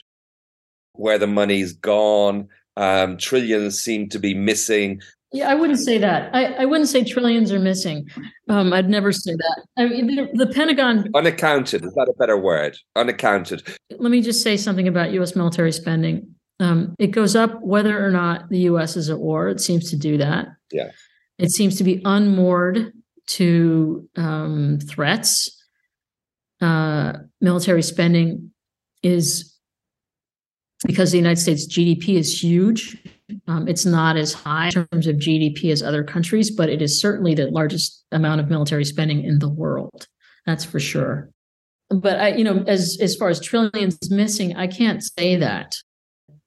[0.93, 2.47] where the money's gone.
[2.77, 5.01] Um, trillions seem to be missing.
[5.33, 6.33] Yeah, I wouldn't say that.
[6.33, 8.07] I, I wouldn't say trillions are missing.
[8.49, 9.65] Um, I'd never say that.
[9.77, 12.77] I mean, the, the, Pentagon unaccounted is that a better word?
[12.95, 13.67] Unaccounted.
[13.97, 15.35] Let me just say something about U.S.
[15.35, 16.35] military spending.
[16.59, 18.95] Um, it goes up whether or not the U.S.
[18.95, 19.47] is at war.
[19.47, 20.49] It seems to do that.
[20.71, 20.91] Yeah.
[21.39, 22.93] It seems to be unmoored
[23.29, 25.49] to um, threats.
[26.61, 28.51] Uh, military spending
[29.01, 29.57] is
[30.85, 32.97] because the United States GDP is huge
[33.47, 36.99] um, it's not as high in terms of GDP as other countries, but it is
[36.99, 40.07] certainly the largest amount of military spending in the world.
[40.45, 41.29] That's for sure.
[41.89, 45.75] But I, you know, as as far as trillions missing, I can't say that.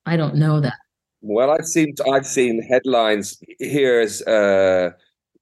[0.05, 0.77] I don't know that.
[1.21, 3.39] Well, I've seen I've seen headlines.
[3.59, 4.91] Here's uh,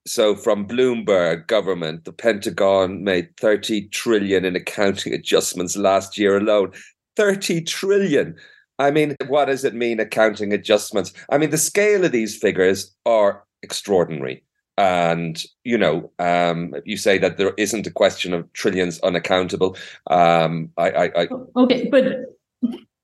[0.06, 6.72] so from Bloomberg government, the Pentagon made 30 trillion in accounting adjustments last year alone.
[7.16, 8.36] 30 trillion.
[8.78, 11.12] I mean, what does it mean, accounting adjustments?
[11.30, 14.44] I mean, the scale of these figures are extraordinary.
[14.76, 19.76] And, you know, um, you say that there isn't a question of trillions unaccountable.
[20.08, 21.28] Um, I, I, I...
[21.56, 22.04] Okay, but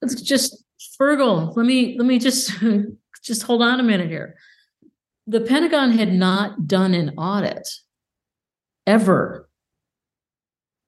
[0.03, 0.65] let's just,
[1.01, 2.53] Fergal, let me, let me just,
[3.23, 4.35] just hold on a minute here.
[5.29, 7.69] The Pentagon had not done an audit
[8.87, 9.49] ever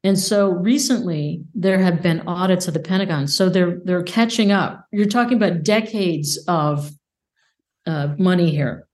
[0.05, 3.29] and so recently there have been audits of the Pentagon.
[3.29, 4.87] So they're they're catching up.
[4.91, 6.91] You're talking about decades of
[7.87, 8.87] uh, money here.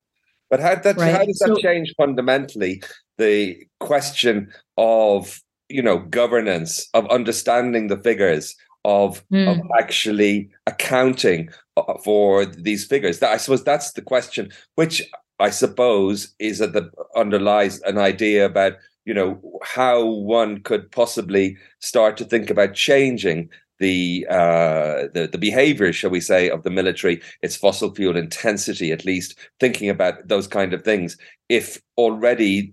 [0.49, 1.11] But how, that, right?
[1.11, 2.81] how does that so, change fundamentally
[3.17, 9.49] the question of you know governance, of understanding the figures, of mm.
[9.49, 13.17] of actually accounting uh, for these figures?
[13.19, 15.01] That, I suppose that's the question, which
[15.39, 18.73] I suppose is that the underlies an idea about
[19.09, 25.39] you know how one could possibly start to think about changing the uh, the the
[25.39, 30.27] behavior, shall we say, of the military, its fossil fuel intensity, at least thinking about
[30.27, 31.17] those kind of things.
[31.49, 32.71] If already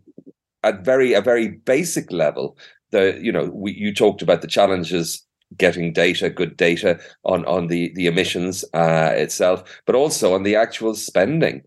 [0.62, 2.58] at very a very basic level,
[2.90, 5.24] the you know we, you talked about the challenges
[5.56, 10.56] getting data, good data on on the the emissions uh, itself, but also on the
[10.56, 11.62] actual spending.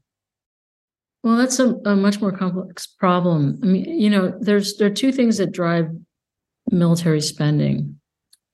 [1.23, 3.59] Well, that's a, a much more complex problem.
[3.61, 5.87] I mean, you know, there's there are two things that drive
[6.71, 7.99] military spending.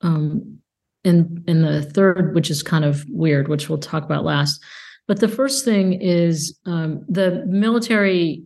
[0.01, 0.59] Um,
[1.03, 4.61] and and the third, which is kind of weird, which we'll talk about last.
[5.07, 8.43] But the first thing is um, the military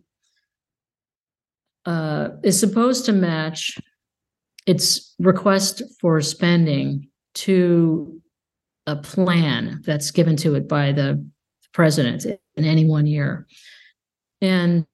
[1.86, 3.78] uh, is supposed to match
[4.66, 8.20] its request for spending to
[8.86, 11.26] a plan that's given to it by the
[11.72, 13.46] president in any one year.
[14.40, 14.86] And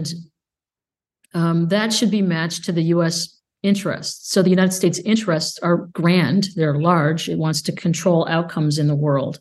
[1.35, 4.31] um, that should be matched to the US interests.
[4.31, 7.29] So the United States interests are grand, they're large.
[7.29, 9.39] It wants to control outcomes in the world.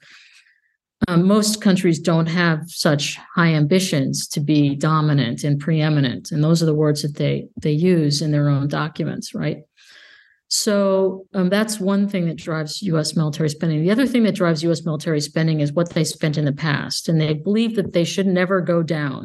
[1.08, 6.32] Um, most countries don't have such high ambitions to be dominant and preeminent.
[6.32, 9.58] And those are the words that they they use in their own documents, right?
[10.48, 13.16] So um, that's one thing that drives U.S.
[13.16, 13.82] military spending.
[13.82, 14.86] The other thing that drives U.S.
[14.86, 18.28] military spending is what they spent in the past, and they believe that they should
[18.28, 19.24] never go down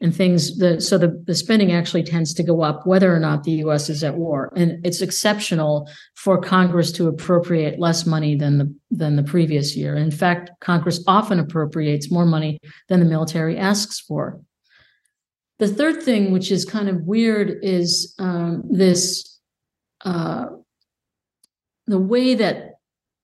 [0.00, 3.44] and things the so the, the spending actually tends to go up whether or not
[3.44, 8.58] the US is at war and it's exceptional for Congress to appropriate less money than
[8.58, 13.56] the than the previous year in fact Congress often appropriates more money than the military
[13.56, 14.40] asks for
[15.58, 19.38] the third thing which is kind of weird is um, this
[20.04, 20.46] uh,
[21.86, 22.72] the way that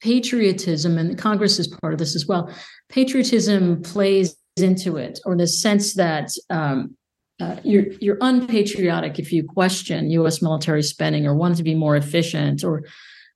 [0.02, 2.52] patriotism, and Congress is part of this as well.
[2.88, 6.96] Patriotism plays into it, or the sense that um,
[7.40, 10.42] uh, you're you're unpatriotic if you question U.S.
[10.42, 12.84] military spending or want to be more efficient, or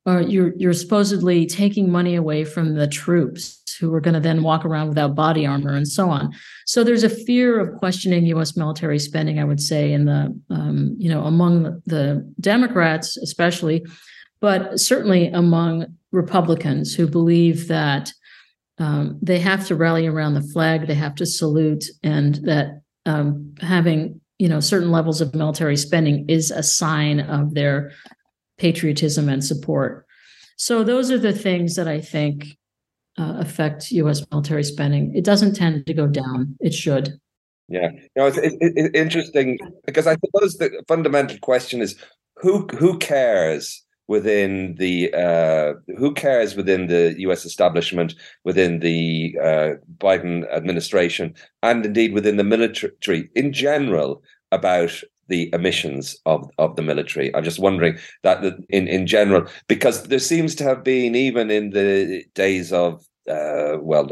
[0.04, 4.42] or you're you're supposedly taking money away from the troops who are going to then
[4.42, 6.32] walk around without body armor and so on.
[6.66, 8.56] So there's a fear of questioning U.S.
[8.56, 13.86] military spending, I would say, in the um, you know among the Democrats especially,
[14.40, 18.12] but certainly among Republicans who believe that
[18.78, 23.54] um, they have to rally around the flag, they have to salute, and that um,
[23.60, 27.92] having you know certain levels of military spending is a sign of their
[28.58, 30.06] patriotism and support.
[30.56, 32.56] So those are the things that I think
[33.18, 34.24] uh, affect U.S.
[34.30, 35.14] military spending.
[35.14, 36.56] It doesn't tend to go down.
[36.60, 37.18] It should.
[37.68, 41.96] Yeah, you know, it's, it's, it's interesting because I suppose the fundamental question is
[42.36, 47.44] who who cares within the uh, who cares within the U.S.
[47.44, 48.14] establishment,
[48.44, 54.92] within the uh, Biden administration, and indeed within the military in general about
[55.28, 57.34] the emissions of, of the military.
[57.34, 61.70] I'm just wondering that in, in general, because there seems to have been, even in
[61.70, 64.08] the days of uh, well,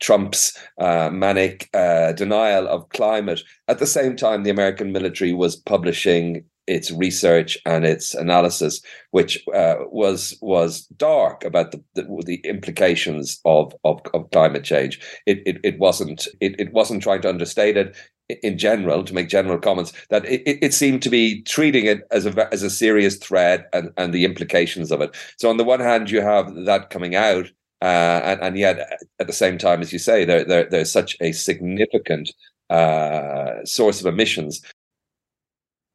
[0.00, 3.40] Trump's uh, manic uh, denial of climate.
[3.66, 9.42] At the same time, the American military was publishing its research and its analysis, which
[9.54, 15.00] uh, was was dark about the, the, the implications of, of, of climate change.
[15.26, 17.96] It, it, it wasn't it, it wasn't trying to understate it
[18.42, 22.26] in general, to make general comments, that it, it seemed to be treating it as
[22.26, 25.16] a as a serious threat and, and the implications of it.
[25.38, 27.46] So on the one hand, you have that coming out,
[27.80, 31.16] uh, and, and yet at the same time, as you say, there, there there's such
[31.22, 32.30] a significant
[32.68, 34.60] uh, source of emissions.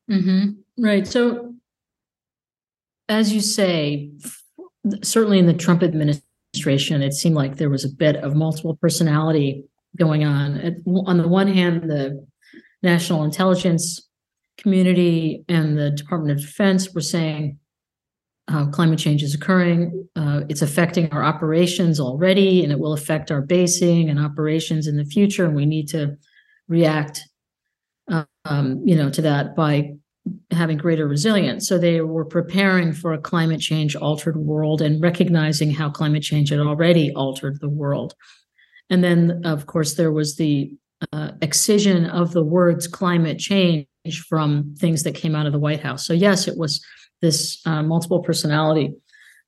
[0.09, 0.62] Mm-hmm.
[0.77, 1.05] Right.
[1.05, 1.53] So,
[3.09, 4.11] as you say,
[5.03, 9.65] certainly in the Trump administration, it seemed like there was a bit of multiple personality
[9.97, 10.81] going on.
[11.05, 12.25] On the one hand, the
[12.81, 14.07] national intelligence
[14.57, 17.59] community and the Department of Defense were saying
[18.47, 20.07] uh, climate change is occurring.
[20.15, 24.97] Uh, it's affecting our operations already, and it will affect our basing and operations in
[24.97, 25.45] the future.
[25.45, 26.17] And we need to
[26.67, 27.21] react,
[28.45, 29.93] um, you know, to that by
[30.51, 31.67] having greater resilience.
[31.67, 36.49] So they were preparing for a climate change altered world and recognizing how climate change
[36.49, 38.13] had already altered the world.
[38.89, 40.75] And then, of course, there was the
[41.11, 43.87] uh, excision of the words climate change
[44.27, 46.05] from things that came out of the White House.
[46.05, 46.83] So, yes, it was
[47.21, 48.93] this uh, multiple personality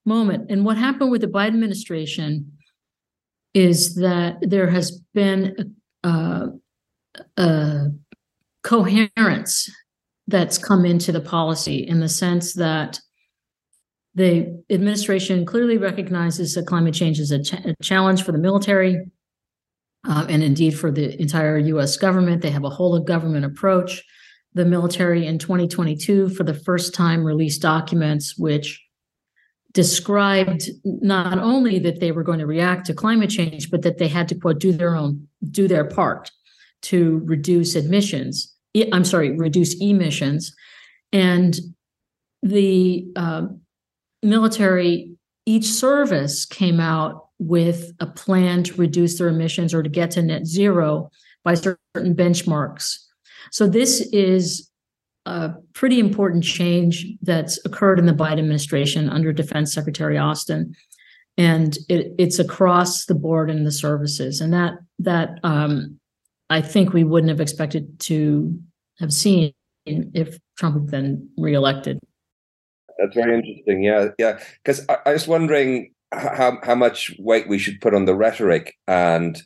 [0.05, 0.49] moment.
[0.49, 2.51] And what happened with the Biden administration
[3.53, 6.47] is that there has been a,
[7.38, 7.88] a
[8.63, 9.69] coherence
[10.27, 12.99] that's come into the policy in the sense that
[14.15, 19.05] the administration clearly recognizes that climate change is a, ch- a challenge for the military
[20.07, 22.41] uh, and indeed for the entire US government.
[22.41, 24.03] They have a whole of government approach.
[24.53, 28.81] The military in 2022, for the first time, released documents which
[29.73, 34.07] described not only that they were going to react to climate change, but that they
[34.07, 36.31] had to quote do their own, do their part
[36.83, 38.54] to reduce emissions.
[38.91, 40.53] I'm sorry, reduce emissions.
[41.11, 41.57] And
[42.43, 43.47] the uh,
[44.21, 45.11] military,
[45.45, 50.21] each service came out with a plan to reduce their emissions or to get to
[50.21, 51.09] net zero
[51.43, 52.97] by certain benchmarks.
[53.51, 54.69] So, this is
[55.25, 60.75] a pretty important change that's occurred in the Biden administration under Defense Secretary Austin.
[61.38, 64.39] And it, it's across the board in the services.
[64.39, 65.99] And that, that um,
[66.49, 68.58] I think we wouldn't have expected to
[68.99, 69.53] have seen
[69.86, 71.99] if Trump had been reelected.
[72.97, 73.84] That's very interesting.
[73.84, 74.39] Yeah, yeah.
[74.63, 78.75] Because I, I was wondering how how much weight we should put on the rhetoric
[78.88, 79.41] and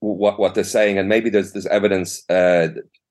[0.00, 2.68] what what they're saying, and maybe there's there's evidence uh,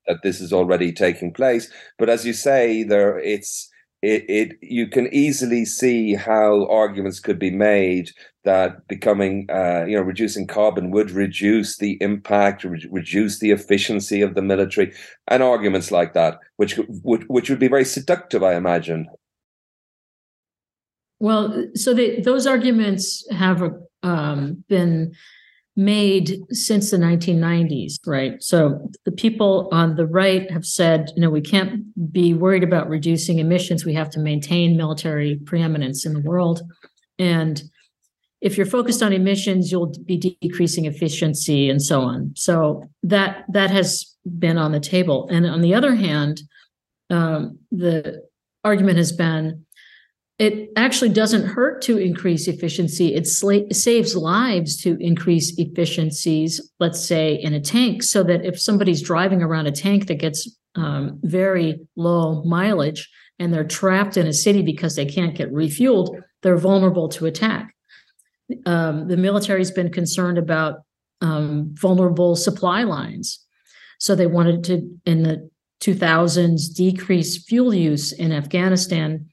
[0.07, 1.71] that this is already taking place.
[1.97, 3.69] But as you say, there it's
[4.01, 8.09] it, it you can easily see how arguments could be made
[8.43, 14.21] that becoming uh, you know reducing carbon would reduce the impact re- reduce the efficiency
[14.21, 14.91] of the military
[15.27, 19.07] and arguments like that which would which would be very seductive i imagine.
[21.19, 23.61] Well, so they, those arguments have
[24.01, 25.13] um, been
[25.75, 28.41] made since the 1990s, right?
[28.43, 32.89] So the people on the right have said, you know, we can't be worried about
[32.89, 33.85] reducing emissions.
[33.85, 36.61] We have to maintain military preeminence in the world.
[37.17, 37.63] And
[38.41, 42.33] if you're focused on emissions, you'll be decreasing efficiency and so on.
[42.35, 45.27] So that that has been on the table.
[45.29, 46.41] And on the other hand,
[47.09, 48.23] um, the
[48.63, 49.65] argument has been
[50.41, 53.13] it actually doesn't hurt to increase efficiency.
[53.13, 59.03] It, saves lives to increase efficiencies, let's say in a tank, so that if somebody's
[59.03, 64.33] driving around a tank that gets um, very low mileage and they're trapped in a
[64.33, 67.75] city because they can't get refueled, they're vulnerable to attack.
[68.65, 70.79] Um, the military's been concerned about
[71.21, 73.45] um, vulnerable supply lines.
[73.99, 79.27] So they wanted to, in the 2000s, decrease fuel use in Afghanistan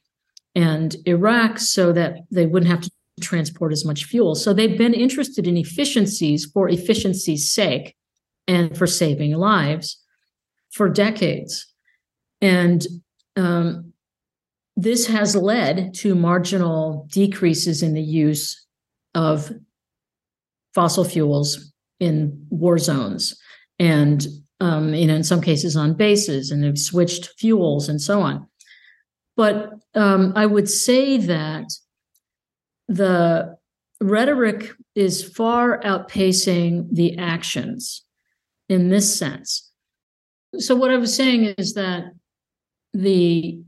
[0.55, 2.91] and Iraq so that they wouldn't have to
[3.21, 4.35] transport as much fuel.
[4.35, 7.97] So they've been interested in efficiencies for efficiency's sake
[8.47, 10.03] and for saving lives
[10.71, 11.67] for decades.
[12.41, 12.87] And
[13.37, 13.93] um,
[14.77, 18.67] this has led to marginal decreases in the use
[19.15, 19.51] of
[20.75, 23.37] fossil fuels in war zones
[23.81, 24.29] and
[24.61, 28.47] um, you know in some cases on bases and they've switched fuels and so on
[29.39, 31.73] but um, I would say that
[32.89, 33.57] the
[34.01, 38.05] rhetoric is far outpacing the actions
[38.69, 39.71] in this sense.
[40.59, 42.07] So, what I was saying is that
[42.93, 43.61] the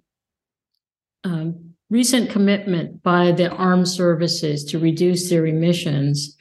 [1.23, 6.37] um, recent commitment by the armed services to reduce their emissions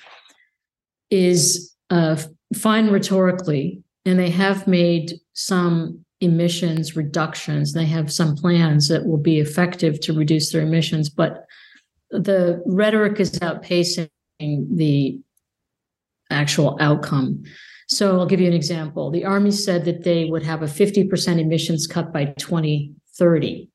[1.11, 2.17] is uh,
[2.55, 7.73] fine rhetorically, and they have made some emissions reductions.
[7.73, 11.45] They have some plans that will be effective to reduce their emissions, but
[12.11, 14.09] the rhetoric is outpacing
[14.39, 15.19] the
[16.29, 17.43] actual outcome.
[17.87, 19.09] So I'll give you an example.
[19.09, 23.69] The Army said that they would have a 50% emissions cut by 2030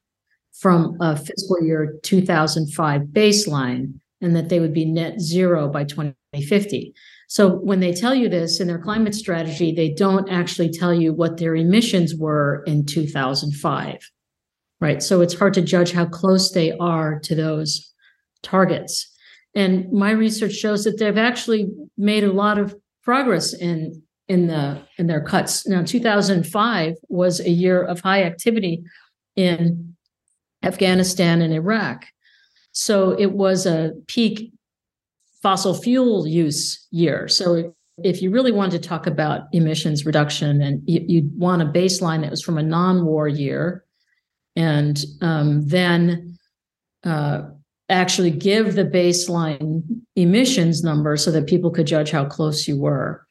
[0.53, 6.95] from a fiscal year 2005 baseline, and that they would be net zero by 2050.
[7.28, 11.12] So when they tell you this in their climate strategy, they don't actually tell you
[11.12, 14.10] what their emissions were in 2005.
[14.80, 15.02] Right.
[15.02, 17.92] So it's hard to judge how close they are to those
[18.42, 19.10] targets.
[19.54, 24.80] And my research shows that they've actually made a lot of progress in in the
[24.98, 25.66] in their cuts.
[25.66, 28.84] Now 2005 was a year of high activity
[29.36, 29.94] in
[30.62, 32.06] Afghanistan and Iraq.
[32.72, 34.52] So it was a peak
[35.45, 37.28] fossil fuel use year.
[37.28, 41.66] So if you really want to talk about emissions reduction, and you, would want a
[41.66, 43.84] baseline that was from a non-war year,
[44.57, 46.38] and um, then
[47.05, 47.42] uh,
[47.90, 49.82] actually give the baseline
[50.16, 53.26] emissions number so that people could judge how close you were.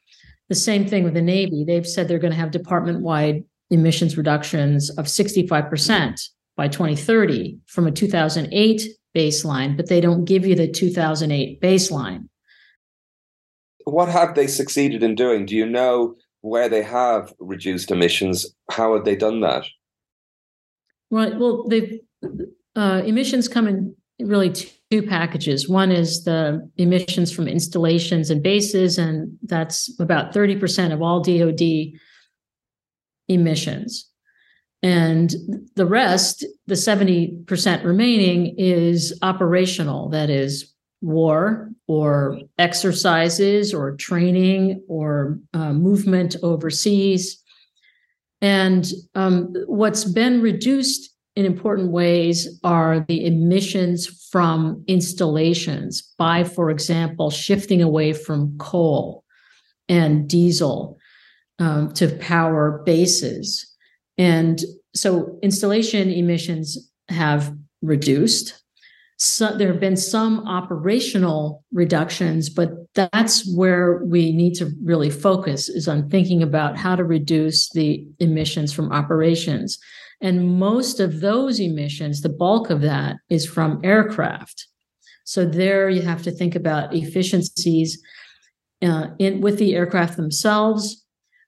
[0.48, 1.64] The same thing with the Navy.
[1.66, 6.20] They've said they're going to have department-wide emissions reductions of 65%
[6.56, 8.82] by 2030 from a 2008
[9.14, 12.28] baseline, but they don't give you the 2008 baseline.
[13.84, 15.46] What have they succeeded in doing?
[15.46, 18.46] Do you know where they have reduced emissions?
[18.70, 19.64] How have they done that?
[21.10, 21.38] Right.
[21.38, 22.00] Well, they
[22.76, 24.52] uh, emissions come in really
[24.90, 25.68] two packages.
[25.68, 31.98] One is the emissions from installations and bases, and that's about 30% of all DoD
[33.28, 34.10] emissions.
[34.84, 35.34] And
[35.76, 40.10] the rest, the 70% remaining, is operational.
[40.10, 47.42] That is war or exercises or training or uh, movement overseas.
[48.42, 56.68] And um, what's been reduced in important ways are the emissions from installations by, for
[56.68, 59.24] example, shifting away from coal
[59.88, 60.98] and diesel
[61.58, 63.73] um, to power bases
[64.18, 64.60] and
[64.94, 67.52] so installation emissions have
[67.82, 68.62] reduced.
[69.16, 75.68] So there have been some operational reductions, but that's where we need to really focus
[75.68, 79.78] is on thinking about how to reduce the emissions from operations.
[80.20, 84.66] And most of those emissions, the bulk of that is from aircraft.
[85.24, 88.02] So there you have to think about efficiencies
[88.82, 91.03] uh, in with the aircraft themselves,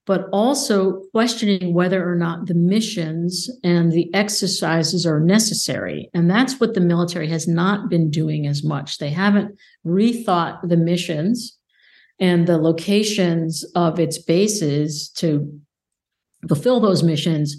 [0.07, 6.09] but also questioning whether or not the missions and the exercises are necessary.
[6.15, 8.99] And that's what the military has not been doing as much.
[8.99, 11.59] They haven't rethought the missions
[12.21, 15.61] and the locations of its bases to
[16.47, 17.57] fulfill those missions.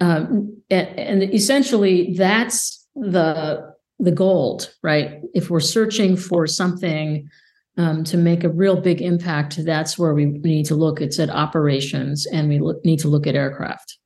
[0.00, 5.20] Um, and, essentially, that's the the gold, right?
[5.34, 7.28] If we're searching for something
[7.76, 11.00] um, to make a real big impact, that's where we need to look.
[11.00, 13.98] It's at operations, and we look, need to look at aircraft.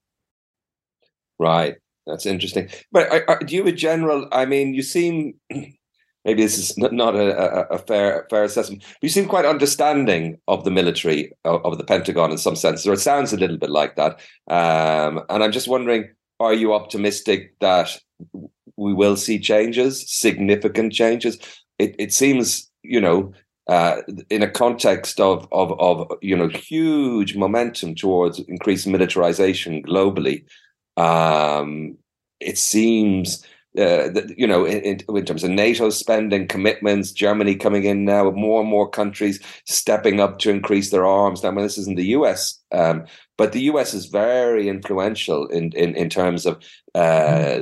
[1.38, 2.68] Right, that's interesting.
[2.92, 4.28] But do you, a general?
[4.32, 5.34] I mean, you seem
[6.24, 8.82] maybe this is not a, a, fair fair assessment.
[8.82, 12.86] But you seem quite understanding of the military of, of, the Pentagon in some sense,
[12.86, 14.20] or it sounds a little bit like that.
[14.48, 16.10] Um, and I'm just wondering,
[16.40, 17.98] are you optimistic that
[18.76, 21.38] we will see changes, significant changes.
[21.78, 23.32] It, it seems, you know,
[23.66, 30.44] uh, in a context of, of, of, you know, huge momentum towards increased militarization globally,
[30.96, 31.96] um,
[32.40, 33.44] it seems
[33.76, 38.60] uh, you know, in, in, terms of NATO spending commitments, Germany coming in now, more
[38.60, 41.42] and more countries stepping up to increase their arms.
[41.42, 43.04] Now, I mean, this is in the US, um,
[43.36, 46.62] but the US is very influential in in, in terms of
[46.94, 47.60] uh,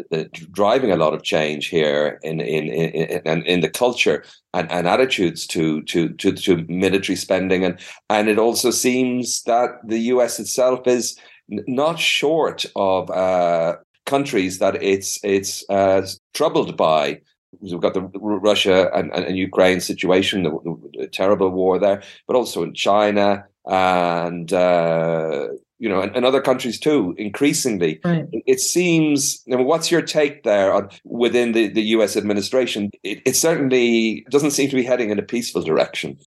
[0.50, 4.86] driving a lot of change here in in in, in, in the culture and, and
[4.86, 7.78] attitudes to, to to to military spending, and
[8.10, 11.18] and it also seems that the US itself is
[11.48, 17.20] not short of uh, countries that it's it's uh, troubled by.
[17.60, 20.50] We've got the Russia and, and Ukraine situation, the,
[20.98, 25.48] the, terrible war there, but also in China and uh,
[25.82, 27.12] you know, and, and, other countries too.
[27.18, 28.24] Increasingly, right.
[28.30, 29.42] it, seems.
[29.52, 32.16] I mean, what's your take there on within the, the U.S.
[32.16, 32.88] administration?
[33.02, 36.18] It, it certainly doesn't seem to be heading in a peaceful direction.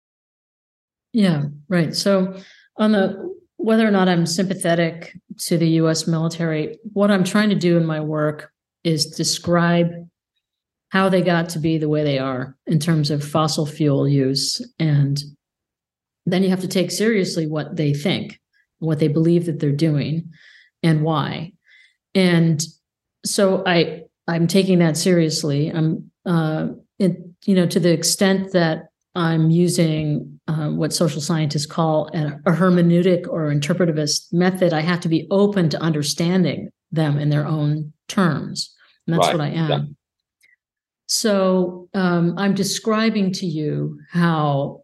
[1.12, 1.94] Yeah, right.
[1.94, 2.36] So
[2.78, 7.54] on the whether or not I'm sympathetic to the US military, what I'm trying to
[7.54, 8.50] do in my work
[8.82, 9.88] is describe
[10.88, 14.60] how they got to be the way they are in terms of fossil fuel use.
[14.80, 15.22] And
[16.26, 18.40] then you have to take seriously what they think,
[18.84, 20.30] what they believe that they're doing,
[20.82, 21.52] and why.
[22.14, 22.64] And
[23.24, 25.70] so I I'm taking that seriously.
[25.70, 26.68] I'm uh,
[26.98, 32.38] it, you know to the extent that I'm using uh, what social scientists call a,
[32.46, 34.72] a, hermeneutic or interpretivist method.
[34.72, 38.74] I have to be open to understanding them in their own terms.
[39.06, 39.36] And that's right.
[39.36, 39.70] what I am.
[39.70, 39.80] Yeah.
[41.06, 44.83] So um, I'm describing to you how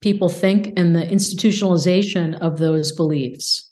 [0.00, 3.70] people think and the institutionalization of those beliefs.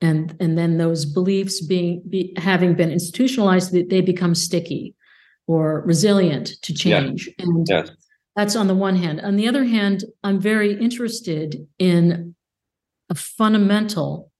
[0.00, 4.94] And, and then those beliefs being be, having been institutionalized, they become sticky
[5.46, 7.28] or resilient to change.
[7.38, 7.44] Yeah.
[7.46, 7.90] And yes
[8.36, 9.22] that's on the one hand.
[9.22, 12.36] On the other hand, I'm very interested in
[13.08, 14.30] a fundamental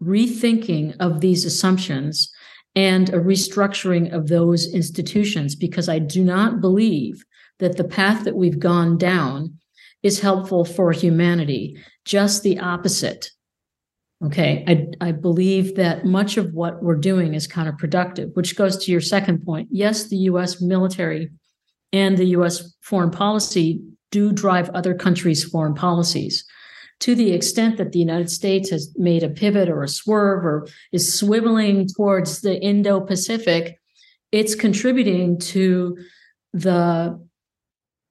[0.00, 2.32] rethinking of these assumptions
[2.74, 7.24] and a restructuring of those institutions because I do not believe
[7.58, 9.58] that the path that we've gone down
[10.02, 13.30] is helpful for humanity, just the opposite.
[14.24, 18.92] Okay, I, I believe that much of what we're doing is counterproductive, which goes to
[18.92, 19.68] your second point.
[19.72, 21.30] Yes, the US military
[21.92, 23.82] and the US foreign policy
[24.12, 26.44] do drive other countries' foreign policies.
[27.00, 30.68] To the extent that the United States has made a pivot or a swerve or
[30.92, 33.76] is swiveling towards the Indo Pacific,
[34.30, 35.98] it's contributing to
[36.52, 37.21] the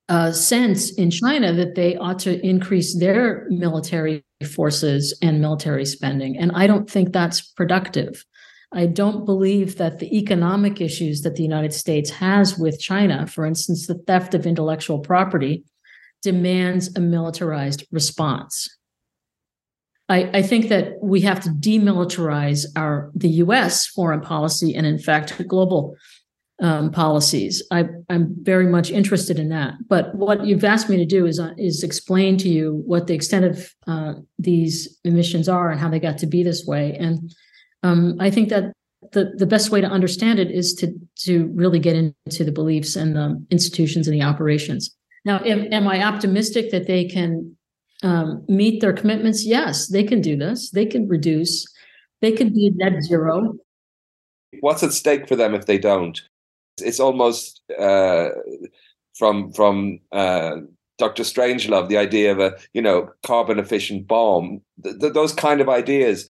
[0.10, 6.38] uh, sense in China that they ought to increase their military forces and military spending.
[6.38, 8.26] And I don't think that's productive.
[8.74, 13.45] I don't believe that the economic issues that the United States has with China, for
[13.45, 15.64] instance, the theft of intellectual property,
[16.22, 18.70] demands a militarized response.
[20.08, 23.88] I, I, think that we have to demilitarize our the U.S.
[23.88, 25.95] foreign policy and, in fact, global
[26.62, 27.64] um, policies.
[27.72, 29.74] I, am very much interested in that.
[29.88, 33.16] But what you've asked me to do is uh, is explain to you what the
[33.16, 36.95] extent of uh, these emissions are and how they got to be this way.
[36.97, 37.34] And
[37.84, 38.74] um, I think that
[39.12, 40.93] the, the best way to understand it is to
[41.24, 44.95] to really get into the beliefs and the institutions and the operations.
[45.26, 47.55] Now, am, am I optimistic that they can
[48.03, 49.45] um, meet their commitments?
[49.45, 50.70] Yes, they can do this.
[50.70, 51.66] They can reduce.
[52.22, 53.55] They can be net zero.
[54.59, 56.22] What's at stake for them if they don't?
[56.82, 58.29] It's almost uh,
[59.17, 60.57] from from uh,
[60.97, 61.23] Dr.
[61.23, 64.61] Strangelove, the idea of a you know carbon efficient bomb.
[64.84, 66.29] Th- th- those kind of ideas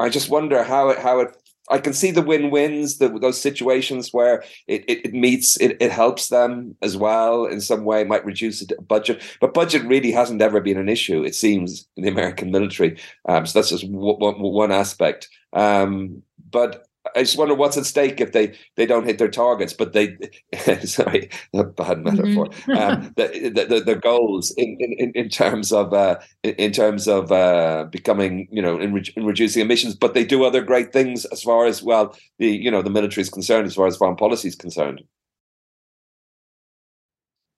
[0.00, 1.36] I just wonder how it how it
[1.70, 6.26] I can see the win-wins, those situations where it, it, it meets, it, it helps
[6.26, 9.22] them as well in some way, might reduce the budget.
[9.40, 12.98] But budget really hasn't ever been an issue, it seems, in the American military.
[13.28, 15.28] Um, so that's just w- one aspect.
[15.52, 19.72] Um, but I just wonder what's at stake if they they don't hit their targets,
[19.72, 20.16] but they
[20.84, 22.46] sorry, a bad metaphor.
[22.46, 22.70] Mm-hmm.
[22.72, 27.32] um, the, the, the, the, goals in, in, in terms of uh, in terms of
[27.32, 31.24] uh, becoming you know in, re- in, reducing emissions, but they do other great things
[31.26, 34.16] as far as well the you know the military is concerned, as far as foreign
[34.16, 35.02] policy is concerned.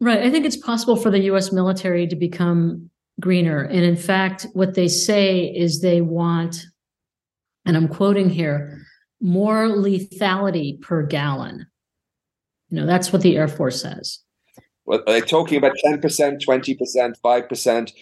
[0.00, 1.52] Right, I think it's possible for the U.S.
[1.52, 2.90] military to become
[3.20, 6.64] greener, and in fact, what they say is they want,
[7.64, 8.82] and I'm quoting here
[9.22, 11.66] more lethality per gallon.
[12.70, 14.18] You know, that's what the Air Force says.
[14.84, 17.92] Well, are they talking about 10%, 20%, 5%,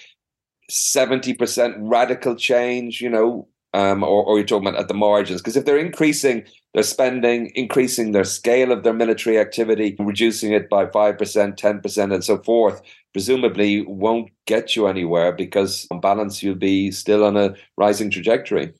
[0.70, 5.42] 70% radical change, you know, um, or, or you're talking about at the margins?
[5.42, 10.70] Because if they're increasing their spending, increasing their scale of their military activity, reducing it
[10.70, 12.80] by 5%, 10%, and so forth,
[13.12, 18.72] presumably won't get you anywhere because on balance, you'll be still on a rising trajectory.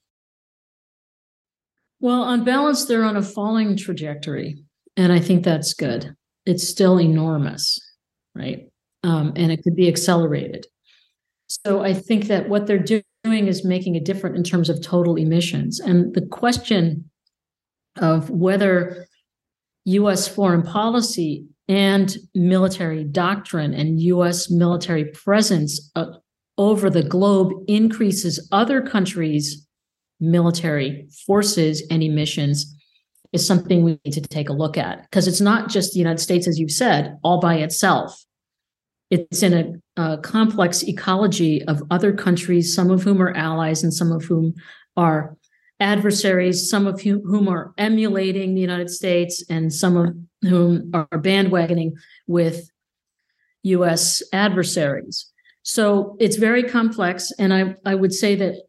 [2.01, 4.65] Well, on balance, they're on a falling trajectory.
[4.97, 6.15] And I think that's good.
[6.47, 7.79] It's still enormous,
[8.35, 8.67] right?
[9.05, 10.67] Um, and it could be accelerated.
[11.47, 12.79] So I think that what they're
[13.25, 15.81] doing is making a difference in terms of total emissions.
[15.81, 17.11] And the question
[18.01, 19.07] of whether
[19.85, 26.07] US foreign policy and military doctrine and US military presence uh,
[26.59, 29.67] over the globe increases other countries'
[30.21, 32.77] military forces and emissions
[33.33, 36.19] is something we need to take a look at because it's not just the United
[36.19, 38.25] States, as you've said, all by itself.
[39.11, 43.93] It's in a, a, complex ecology of other countries, some of whom are allies and
[43.93, 44.55] some of whom
[44.97, 45.37] are
[45.81, 50.15] adversaries, some of whom are emulating the United States, and some of
[50.49, 51.93] whom are bandwagoning
[52.27, 52.71] with
[53.63, 55.27] US adversaries.
[55.63, 57.33] So it's very complex.
[57.39, 58.63] And I, I would say that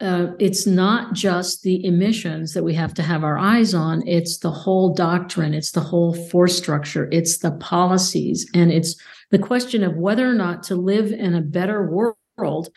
[0.00, 4.38] uh, it's not just the emissions that we have to have our eyes on, it's
[4.38, 8.94] the whole doctrine, it's the whole force structure, it's the policies, and it's
[9.30, 11.90] the question of whether or not to live in a better
[12.36, 12.68] world,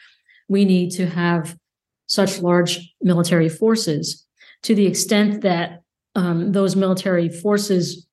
[0.47, 1.57] we need to have
[2.07, 4.25] such large military forces
[4.63, 5.81] to the extent that
[6.15, 8.07] um, those military forces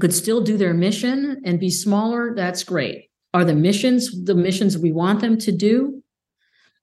[0.00, 3.10] could still do their mission and be smaller, that's great.
[3.34, 6.02] Are the missions the missions we want them to do?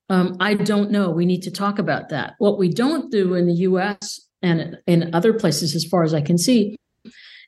[0.10, 1.10] Um, I don't know.
[1.10, 2.36] We need to talk about that.
[2.38, 6.22] What we don't do in the US and in other places, as far as I
[6.22, 6.76] can see,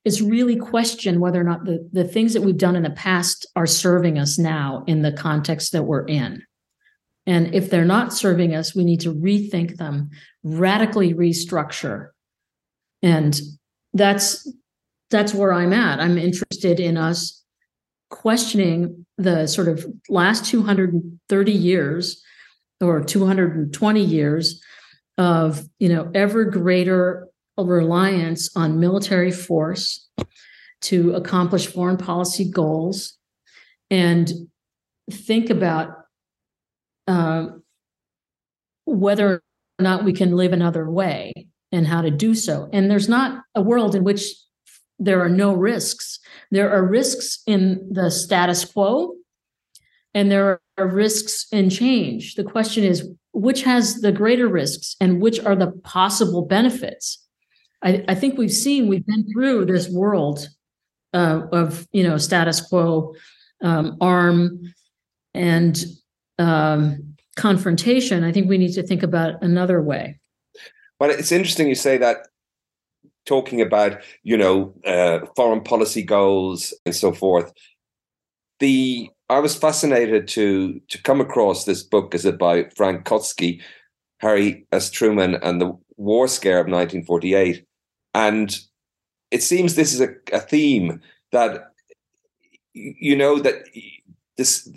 [0.03, 3.45] is really question whether or not the, the things that we've done in the past
[3.55, 6.41] are serving us now in the context that we're in.
[7.26, 10.10] And if they're not serving us, we need to rethink them,
[10.43, 12.10] radically restructure.
[13.03, 13.39] And
[13.93, 14.51] that's
[15.10, 15.99] that's where I'm at.
[15.99, 17.43] I'm interested in us
[18.10, 22.24] questioning the sort of last 230 years
[22.82, 24.62] or 220 years
[25.18, 30.08] of you know ever greater reliance on military force
[30.82, 33.18] to accomplish foreign policy goals
[33.90, 34.32] and
[35.10, 35.90] think about
[37.08, 37.48] uh,
[38.86, 39.42] whether
[39.80, 41.34] or not we can live another way
[41.72, 42.70] and how to do so.
[42.72, 44.34] And there's not a world in which
[45.00, 46.20] there are no risks.
[46.52, 49.14] There are risks in the status quo,
[50.14, 52.36] and there are risks and change.
[52.36, 57.24] The question is which has the greater risks and which are the possible benefits?
[57.84, 60.50] I, I think we've seen, we've been through this world
[61.14, 63.14] uh, of, you know, status quo,
[63.62, 64.74] um, arm,
[65.36, 65.86] and
[66.40, 70.20] um, confrontation, I think we need to think about another way.
[71.00, 72.28] Well, it's interesting you say that
[73.26, 77.54] talking about you know uh, foreign policy goals and so forth.
[78.60, 83.62] The I was fascinated to to come across this book, is by Frank Kofsky,
[84.20, 84.90] Harry S.
[84.90, 87.66] Truman, and the War Scare of 1948,
[88.14, 88.58] and
[89.32, 91.02] it seems this is a, a theme
[91.32, 91.74] that
[92.74, 93.66] you know that
[94.38, 94.72] this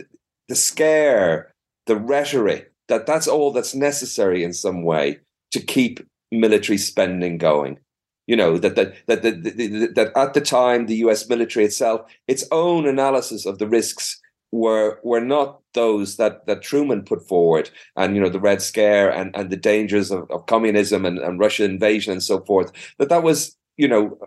[0.49, 1.55] the scare,
[1.87, 5.21] the rhetoric, that that's all that's necessary in some way
[5.53, 6.01] to keep
[6.33, 7.79] military spending going.
[8.27, 11.29] You know that that that that, that, that at the time the U.S.
[11.29, 14.21] military itself, its own analysis of the risks
[14.53, 19.11] were were not those that that Truman put forward, and you know the Red Scare
[19.11, 22.73] and and the dangers of, of communism and, and Russian invasion and so forth.
[22.99, 24.19] That that was you know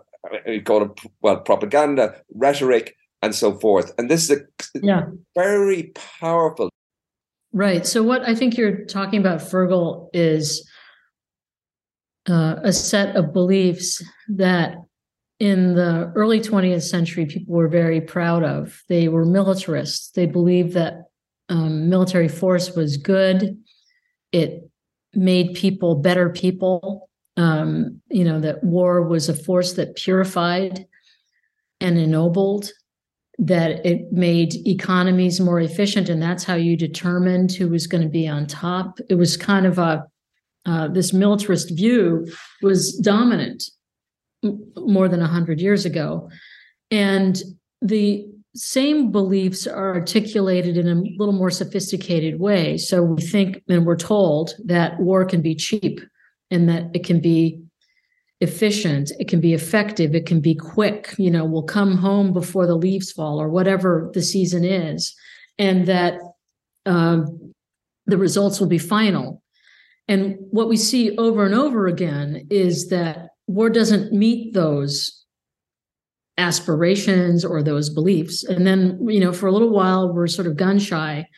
[0.46, 3.92] you call it well propaganda rhetoric and so forth.
[3.98, 5.06] And this is a yeah.
[5.34, 6.68] very powerful.
[7.52, 7.86] Right.
[7.86, 10.68] So, what I think you're talking about, Fergal, is
[12.28, 14.76] uh, a set of beliefs that
[15.44, 18.82] in the early 20th century people were very proud of.
[18.88, 20.10] They were militarists.
[20.12, 21.02] They believed that
[21.50, 23.62] um, military force was good.
[24.32, 24.70] It
[25.12, 27.10] made people better people.
[27.36, 30.86] Um, you know, that war was a force that purified
[31.78, 32.70] and ennobled
[33.38, 38.08] that it made economies more efficient and that's how you determined who was going to
[38.08, 40.06] be on top it was kind of a
[40.66, 42.24] uh, this militarist view
[42.62, 43.64] was dominant
[44.76, 46.30] more than 100 years ago.
[46.90, 47.40] And
[47.82, 52.78] the same beliefs are articulated in a little more sophisticated way.
[52.78, 56.00] So we think and we're told that war can be cheap
[56.50, 57.60] and that it can be
[58.40, 62.66] efficient it can be effective it can be quick you know we'll come home before
[62.66, 65.14] the leaves fall or whatever the season is
[65.58, 66.18] and that
[66.84, 67.54] um,
[68.06, 69.42] the results will be final.
[70.08, 75.24] And what we see over and over again is that war doesn't meet those
[76.38, 78.44] aspirations or those beliefs.
[78.44, 81.28] And then, you know, for a little while, we're sort of gun shy.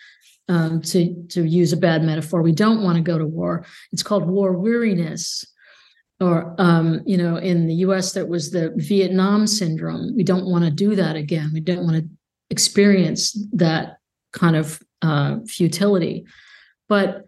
[0.49, 3.67] Um, to to use a bad metaphor, we don't want to go to war.
[3.91, 5.45] It's called war weariness,
[6.21, 8.13] or um, you know, in the U.S.
[8.13, 10.15] that was the Vietnam syndrome.
[10.15, 11.51] We don't want to do that again.
[11.53, 12.09] We don't want to
[12.49, 13.97] experience that
[14.33, 16.27] kind of uh, futility.
[16.89, 17.25] But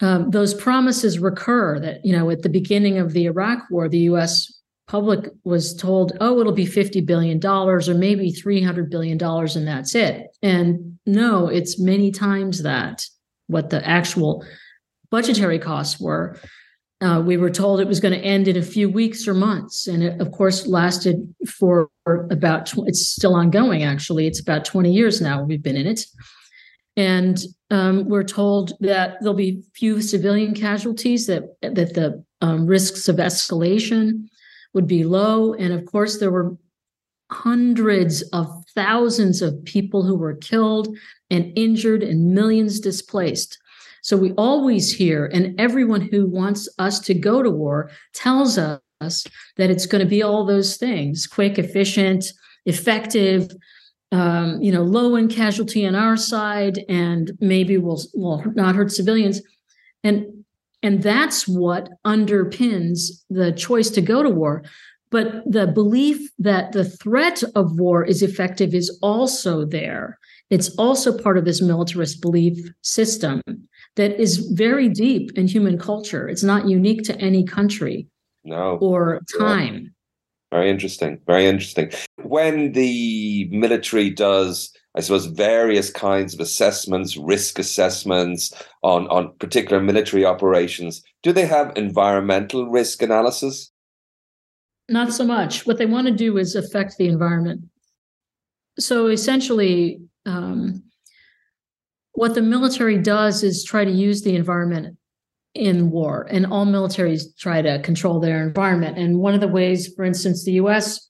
[0.00, 1.80] um, those promises recur.
[1.80, 4.52] That you know, at the beginning of the Iraq War, the U.S
[4.86, 10.28] public was told, oh, it'll be $50 billion or maybe $300 billion and that's it.
[10.42, 13.04] And no, it's many times that
[13.48, 14.44] what the actual
[15.10, 16.38] budgetary costs were.
[17.00, 19.86] Uh, we were told it was going to end in a few weeks or months.
[19.86, 24.26] And it, of course, lasted for about, tw- it's still ongoing, actually.
[24.26, 26.06] It's about 20 years now we've been in it.
[26.96, 27.38] And
[27.70, 33.16] um, we're told that there'll be few civilian casualties, that, that the um, risks of
[33.16, 34.28] escalation
[34.72, 35.54] would be low.
[35.54, 36.56] And of course, there were
[37.32, 40.96] hundreds of thousands of people who were killed
[41.30, 43.58] and injured and millions displaced.
[44.02, 49.26] So we always hear, and everyone who wants us to go to war tells us
[49.56, 52.24] that it's going to be all those things quick, efficient,
[52.66, 53.50] effective.
[54.12, 58.92] Um, you know, low in casualty on our side, and maybe we'll will not hurt
[58.92, 59.42] civilians.
[60.04, 60.44] And
[60.82, 64.62] and that's what underpins the choice to go to war.
[65.10, 70.18] But the belief that the threat of war is effective is also there.
[70.50, 73.42] It's also part of this militarist belief system
[73.96, 76.28] that is very deep in human culture.
[76.28, 78.06] It's not unique to any country
[78.44, 78.78] no.
[78.80, 79.94] or time.
[80.52, 81.20] Very interesting.
[81.26, 81.90] Very interesting.
[82.22, 88.50] When the military does I suppose, various kinds of assessments, risk assessments
[88.82, 91.02] on, on particular military operations.
[91.22, 93.70] Do they have environmental risk analysis?
[94.88, 95.66] Not so much.
[95.66, 97.60] What they want to do is affect the environment.
[98.78, 100.82] So essentially, um,
[102.12, 104.96] what the military does is try to use the environment
[105.56, 108.98] in war, and all militaries try to control their environment.
[108.98, 111.08] And one of the ways, for instance, the US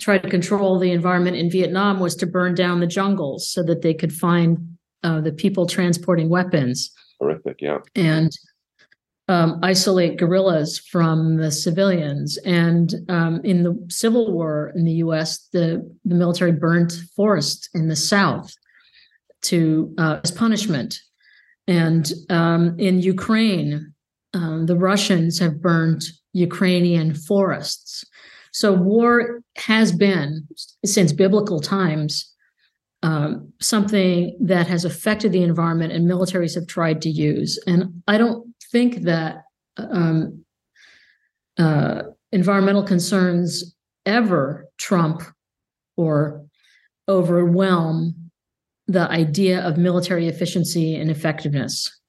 [0.00, 3.82] tried to control the environment in Vietnam was to burn down the jungles so that
[3.82, 6.90] they could find uh, the people transporting weapons.
[7.20, 7.78] Horrific, yeah.
[7.94, 8.32] And
[9.28, 12.36] um, isolate guerrillas from the civilians.
[12.38, 17.88] And um, in the Civil War in the U.S., the, the military burnt forests in
[17.88, 18.52] the South
[19.42, 21.00] to uh, as punishment.
[21.66, 23.94] And um, in Ukraine,
[24.34, 28.04] um, the Russians have burned Ukrainian forests.
[28.52, 30.46] So war has been
[30.84, 32.30] since biblical times
[33.02, 37.62] um, something that has affected the environment, and militaries have tried to use.
[37.66, 39.42] And I don't think that
[39.76, 40.42] um,
[41.58, 43.74] uh, environmental concerns
[44.06, 45.22] ever trump
[45.98, 46.46] or
[47.06, 48.23] overwhelm
[48.86, 52.00] the idea of military efficiency and effectiveness.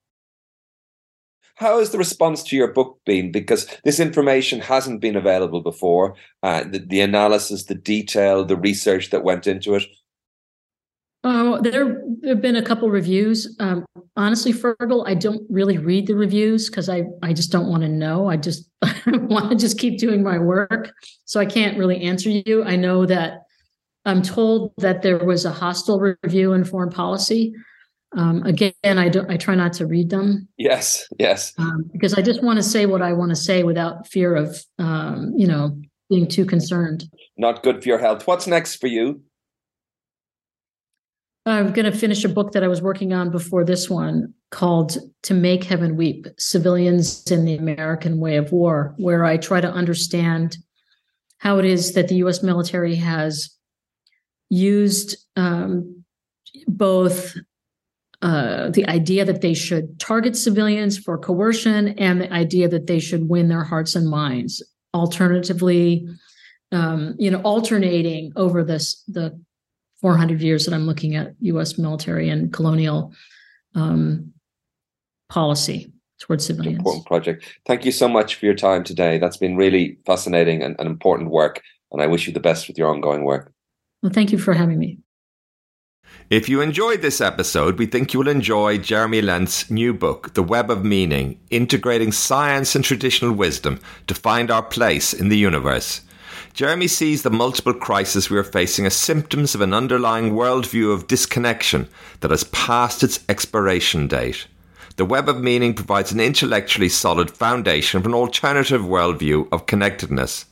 [1.55, 3.31] How has the response to your book been?
[3.31, 6.15] Because this information hasn't been available before.
[6.43, 9.83] Uh, the, the analysis, the detail, the research that went into it.
[11.23, 13.55] Oh, there have been a couple reviews.
[13.59, 17.81] Um, honestly, Fergal, I don't really read the reviews because I, I just don't want
[17.83, 18.29] to know.
[18.29, 18.69] I just
[19.07, 20.91] want to just keep doing my work.
[21.23, 22.63] So I can't really answer you.
[22.63, 23.44] I know that
[24.05, 27.53] I'm told that there was a hostile review in foreign policy.
[28.15, 29.29] Um, again, I don't.
[29.29, 30.47] I try not to read them.
[30.57, 31.53] Yes, yes.
[31.57, 34.63] Um, because I just want to say what I want to say without fear of,
[34.79, 35.77] um, you know,
[36.09, 37.05] being too concerned.
[37.37, 38.25] Not good for your health.
[38.25, 39.21] What's next for you?
[41.47, 44.97] I'm going to finish a book that I was working on before this one called
[45.23, 49.71] To Make Heaven Weep Civilians in the American Way of War, where I try to
[49.71, 50.57] understand
[51.37, 53.54] how it is that the US military has
[54.49, 56.03] used um,
[56.67, 57.35] both
[58.21, 62.99] uh, the idea that they should target civilians for coercion and the idea that they
[62.99, 64.63] should win their hearts and minds.
[64.93, 66.07] Alternatively,
[66.71, 69.39] um, you know, alternating over this the
[70.01, 71.77] 400 years that I'm looking at U.S.
[71.77, 73.13] military and colonial
[73.75, 74.33] um,
[75.29, 76.77] policy towards civilians.
[76.77, 77.45] Important project.
[77.65, 79.17] Thank you so much for your time today.
[79.17, 82.77] That's been really fascinating and, and important work, and I wish you the best with
[82.77, 83.51] your ongoing work.
[84.05, 84.99] Well, thank you for having me.
[86.29, 90.43] If you enjoyed this episode, we think you will enjoy Jeremy Lent's new book, The
[90.43, 96.01] Web of Meaning Integrating Science and Traditional Wisdom to Find Our Place in the Universe.
[96.53, 101.07] Jeremy sees the multiple crises we are facing as symptoms of an underlying worldview of
[101.07, 101.87] disconnection
[102.19, 104.45] that has passed its expiration date.
[104.97, 110.45] The Web of Meaning provides an intellectually solid foundation for an alternative worldview of connectedness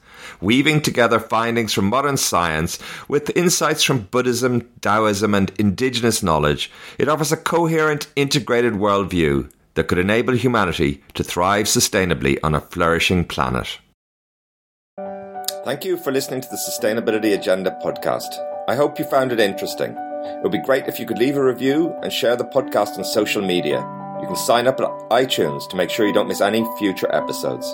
[0.44, 2.78] weaving together findings from modern science
[3.08, 9.88] with insights from Buddhism, Taoism, and indigenous knowledge, it offers a coherent, integrated worldview that
[9.88, 13.80] could enable humanity to thrive sustainably on a flourishing planet.
[15.66, 18.28] Thank you for listening to the Sustainability Agenda podcast.
[18.68, 19.92] I hope you found it interesting.
[19.92, 23.06] It would be great if you could leave a review and share the podcast on
[23.06, 23.80] social media.
[24.22, 27.74] You can sign up at iTunes to make sure you don't miss any future episodes.